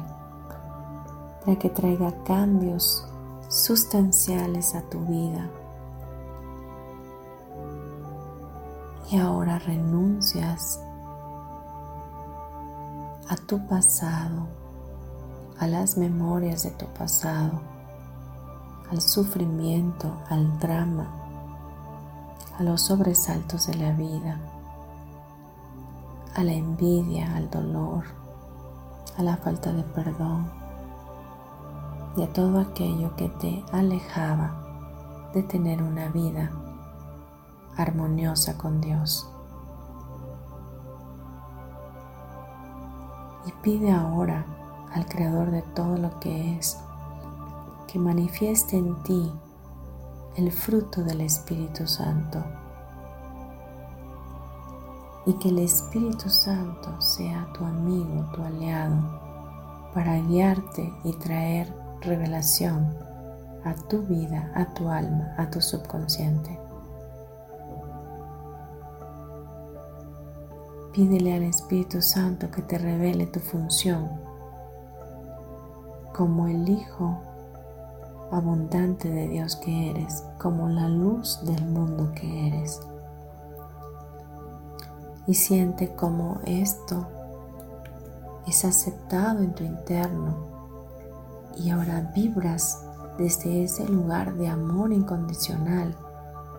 para 1.45 1.57
que 1.57 1.69
traiga 1.69 2.11
cambios 2.25 3.07
sustanciales 3.47 4.75
a 4.75 4.81
tu 4.89 4.99
vida. 5.05 5.49
Y 9.09 9.17
ahora 9.19 9.57
renuncias 9.59 10.81
a 13.29 13.35
tu 13.35 13.67
pasado, 13.67 14.47
a 15.59 15.67
las 15.67 15.97
memorias 15.97 16.63
de 16.63 16.71
tu 16.71 16.85
pasado, 16.87 17.59
al 18.89 19.01
sufrimiento, 19.01 20.17
al 20.29 20.57
drama, 20.59 21.09
a 22.57 22.63
los 22.63 22.81
sobresaltos 22.83 23.67
de 23.67 23.75
la 23.75 23.91
vida, 23.91 24.39
a 26.35 26.43
la 26.43 26.53
envidia, 26.53 27.35
al 27.35 27.49
dolor, 27.49 28.05
a 29.17 29.23
la 29.23 29.35
falta 29.35 29.73
de 29.73 29.83
perdón 29.83 30.49
y 32.15 32.23
a 32.23 32.31
todo 32.31 32.61
aquello 32.61 33.13
que 33.17 33.27
te 33.27 33.63
alejaba 33.73 35.31
de 35.33 35.43
tener 35.43 35.81
una 35.83 36.07
vida 36.07 36.49
armoniosa 37.75 38.57
con 38.57 38.79
Dios. 38.79 39.29
Y 43.47 43.51
pide 43.61 43.91
ahora 43.91 44.45
al 44.93 45.05
Creador 45.05 45.51
de 45.51 45.61
todo 45.61 45.97
lo 45.97 46.19
que 46.19 46.57
es 46.57 46.77
que 47.87 47.97
manifieste 47.97 48.77
en 48.77 49.01
ti 49.03 49.31
el 50.35 50.51
fruto 50.51 51.03
del 51.03 51.21
Espíritu 51.21 51.87
Santo 51.87 52.43
y 55.25 55.33
que 55.33 55.49
el 55.49 55.59
Espíritu 55.59 56.29
Santo 56.29 57.01
sea 57.01 57.47
tu 57.53 57.63
amigo, 57.63 58.29
tu 58.33 58.43
aliado, 58.43 58.95
para 59.93 60.19
guiarte 60.19 60.93
y 61.03 61.13
traer 61.13 61.73
revelación 62.01 62.95
a 63.63 63.73
tu 63.73 64.03
vida, 64.03 64.51
a 64.55 64.73
tu 64.73 64.89
alma, 64.89 65.33
a 65.37 65.49
tu 65.49 65.59
subconsciente. 65.59 66.66
Pídele 70.97 71.35
al 71.35 71.43
Espíritu 71.43 72.01
Santo 72.01 72.49
que 72.49 72.63
te 72.63 72.79
revele 72.79 73.27
tu 73.27 73.39
función 73.39 74.09
como 76.11 76.47
el 76.47 76.67
Hijo 76.67 77.21
abundante 78.31 79.07
de 79.07 79.27
Dios 79.27 79.57
que 79.57 79.91
eres, 79.91 80.23
como 80.39 80.69
la 80.69 80.89
luz 80.89 81.39
del 81.43 81.63
mundo 81.67 82.11
que 82.15 82.47
eres. 82.47 82.79
Y 85.27 85.35
siente 85.35 85.93
como 85.93 86.39
esto 86.45 87.05
es 88.47 88.65
aceptado 88.65 89.43
en 89.43 89.53
tu 89.53 89.63
interno 89.63 90.35
y 91.59 91.69
ahora 91.69 92.11
vibras 92.15 92.81
desde 93.19 93.65
ese 93.65 93.87
lugar 93.87 94.33
de 94.33 94.47
amor 94.47 94.91
incondicional 94.91 95.95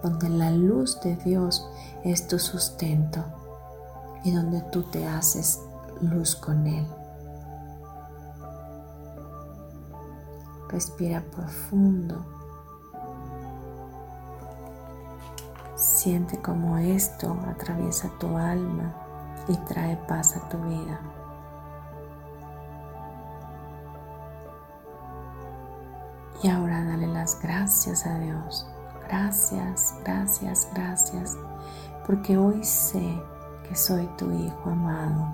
donde 0.00 0.28
la 0.28 0.52
luz 0.52 1.00
de 1.00 1.16
Dios 1.16 1.68
es 2.04 2.28
tu 2.28 2.38
sustento 2.38 3.24
y 4.24 4.32
donde 4.32 4.60
tú 4.72 4.82
te 4.84 5.06
haces 5.06 5.60
luz 6.00 6.36
con 6.36 6.66
Él. 6.66 6.86
Respira 10.68 11.22
profundo 11.22 12.38
Siente 15.78 16.38
como 16.38 16.76
esto 16.76 17.36
atraviesa 17.48 18.10
tu 18.18 18.36
alma 18.36 18.92
y 19.46 19.56
trae 19.58 19.96
paz 20.08 20.36
a 20.36 20.48
tu 20.48 20.58
vida. 20.58 21.00
Y 26.42 26.48
ahora 26.48 26.84
dale 26.84 27.06
las 27.06 27.40
gracias 27.40 28.06
a 28.06 28.18
Dios. 28.18 28.66
Gracias, 29.06 29.94
gracias, 30.04 30.68
gracias. 30.74 31.36
Porque 32.04 32.36
hoy 32.36 32.64
sé 32.64 33.22
que 33.68 33.76
soy 33.76 34.06
tu 34.16 34.30
hijo 34.32 34.70
amado. 34.70 35.26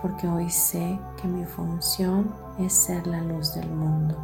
Porque 0.00 0.28
hoy 0.28 0.50
sé 0.50 1.00
que 1.16 1.26
mi 1.26 1.44
función 1.44 2.34
es 2.58 2.72
ser 2.72 3.06
la 3.06 3.22
luz 3.22 3.54
del 3.54 3.70
mundo. 3.70 4.14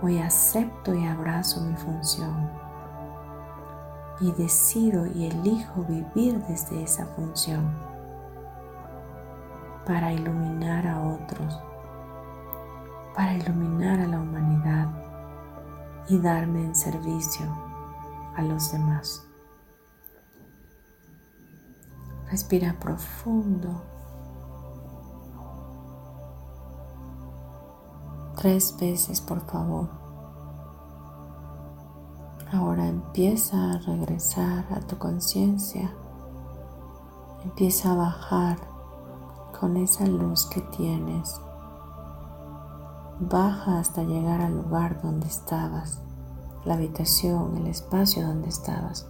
Hoy 0.00 0.18
acepto 0.18 0.94
y 0.94 1.06
abrazo 1.06 1.60
mi 1.60 1.76
función. 1.76 2.50
Y 4.20 4.32
decido 4.32 5.06
y 5.06 5.26
elijo 5.26 5.84
vivir 5.84 6.42
desde 6.48 6.82
esa 6.82 7.06
función 7.06 7.70
para 9.86 10.12
iluminar 10.12 10.86
a 10.86 11.00
otros 11.00 11.60
para 13.18 13.34
iluminar 13.34 13.98
a 13.98 14.06
la 14.06 14.20
humanidad 14.20 14.86
y 16.08 16.18
darme 16.20 16.60
en 16.60 16.72
servicio 16.72 17.46
a 18.36 18.42
los 18.42 18.70
demás. 18.70 19.27
Respira 22.30 22.76
profundo. 22.78 23.82
Tres 28.36 28.76
veces, 28.78 29.20
por 29.20 29.40
favor. 29.40 29.88
Ahora 32.52 32.86
empieza 32.86 33.72
a 33.72 33.78
regresar 33.78 34.66
a 34.72 34.80
tu 34.80 34.96
conciencia. 34.98 35.90
Empieza 37.44 37.92
a 37.92 37.96
bajar 37.96 38.58
con 39.58 39.76
esa 39.76 40.06
luz 40.06 40.46
que 40.46 40.60
tienes 40.60 41.40
Baja 43.20 43.80
hasta 43.80 44.04
llegar 44.04 44.40
al 44.40 44.54
lugar 44.54 45.02
donde 45.02 45.26
estabas, 45.26 46.00
la 46.64 46.74
habitación, 46.74 47.56
el 47.56 47.66
espacio 47.66 48.24
donde 48.24 48.48
estabas. 48.48 49.08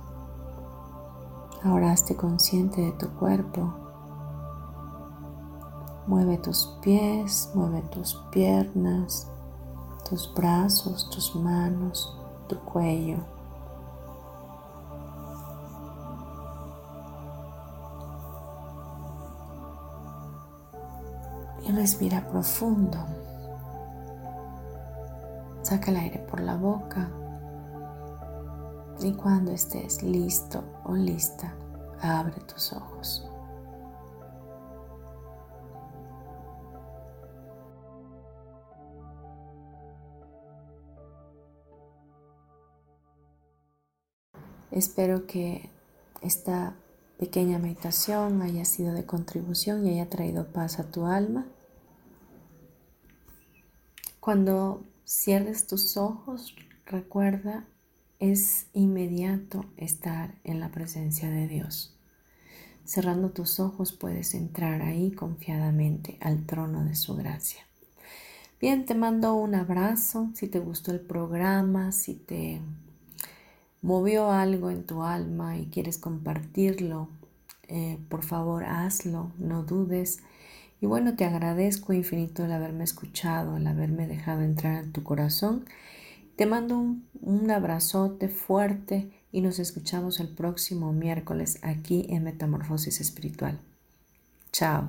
Ahora 1.64 1.90
hazte 1.90 2.14
consciente 2.14 2.80
de 2.80 2.92
tu 2.92 3.08
cuerpo. 3.16 3.74
Mueve 6.06 6.38
tus 6.38 6.78
pies, 6.80 7.50
mueve 7.52 7.82
tus 7.90 8.14
piernas, 8.30 9.28
tus 10.08 10.32
brazos, 10.34 11.10
tus 11.10 11.34
manos, 11.34 12.16
tu 12.48 12.56
cuello. 12.60 13.18
Y 21.66 21.72
respira 21.72 22.26
profundo. 22.28 22.98
Saca 25.62 25.90
el 25.90 25.96
aire 25.96 26.20
por 26.20 26.40
la 26.40 26.54
boca 26.56 27.10
y 29.00 29.12
cuando 29.12 29.52
estés 29.52 30.02
listo 30.02 30.64
o 30.84 30.94
lista, 30.94 31.54
abre 32.00 32.40
tus 32.40 32.72
ojos. 32.72 33.24
Espero 44.70 45.26
que 45.26 45.70
esta 46.20 46.76
pequeña 47.18 47.58
meditación 47.58 48.42
haya 48.42 48.64
sido 48.64 48.92
de 48.92 49.06
contribución 49.06 49.86
y 49.86 49.94
haya 49.94 50.08
traído 50.08 50.52
paz 50.52 50.78
a 50.78 50.90
tu 50.90 51.06
alma. 51.06 51.46
Cuando 54.20 54.84
cierres 55.04 55.66
tus 55.66 55.96
ojos, 55.96 56.54
recuerda, 56.86 57.66
es 58.18 58.66
inmediato 58.72 59.64
estar 59.76 60.34
en 60.44 60.60
la 60.60 60.70
presencia 60.70 61.30
de 61.30 61.46
Dios. 61.46 61.94
Cerrando 62.84 63.30
tus 63.30 63.60
ojos 63.60 63.92
puedes 63.92 64.34
entrar 64.34 64.82
ahí 64.82 65.12
confiadamente 65.12 66.16
al 66.20 66.46
trono 66.46 66.84
de 66.84 66.94
su 66.94 67.14
gracia. 67.14 67.60
Bien, 68.60 68.86
te 68.86 68.94
mando 68.94 69.34
un 69.34 69.54
abrazo. 69.54 70.30
Si 70.34 70.48
te 70.48 70.58
gustó 70.58 70.90
el 70.90 71.00
programa, 71.00 71.92
si 71.92 72.14
te 72.14 72.60
movió 73.82 74.32
algo 74.32 74.70
en 74.70 74.84
tu 74.84 75.04
alma 75.04 75.58
y 75.58 75.66
quieres 75.66 75.98
compartirlo, 75.98 77.08
eh, 77.68 77.98
por 78.08 78.24
favor 78.24 78.64
hazlo, 78.64 79.30
no 79.38 79.62
dudes. 79.62 80.20
Y 80.80 80.86
bueno, 80.86 81.14
te 81.14 81.24
agradezco 81.24 81.92
infinito 81.92 82.44
el 82.44 82.52
haberme 82.52 82.84
escuchado, 82.84 83.58
el 83.58 83.66
haberme 83.66 84.06
dejado 84.06 84.42
entrar 84.42 84.82
en 84.82 84.92
tu 84.92 85.04
corazón. 85.04 85.64
Te 86.38 86.46
mando 86.46 86.78
un, 87.20 87.50
abrazote 87.50 88.28
fuerte 88.28 89.10
y 89.32 89.40
nos 89.40 89.58
escuchamos 89.58 90.20
el 90.20 90.28
próximo 90.28 90.92
miércoles 90.92 91.58
aquí 91.62 92.06
en 92.10 92.22
Metamorfosis 92.22 93.00
Espiritual. 93.00 93.58
Chao. 94.52 94.88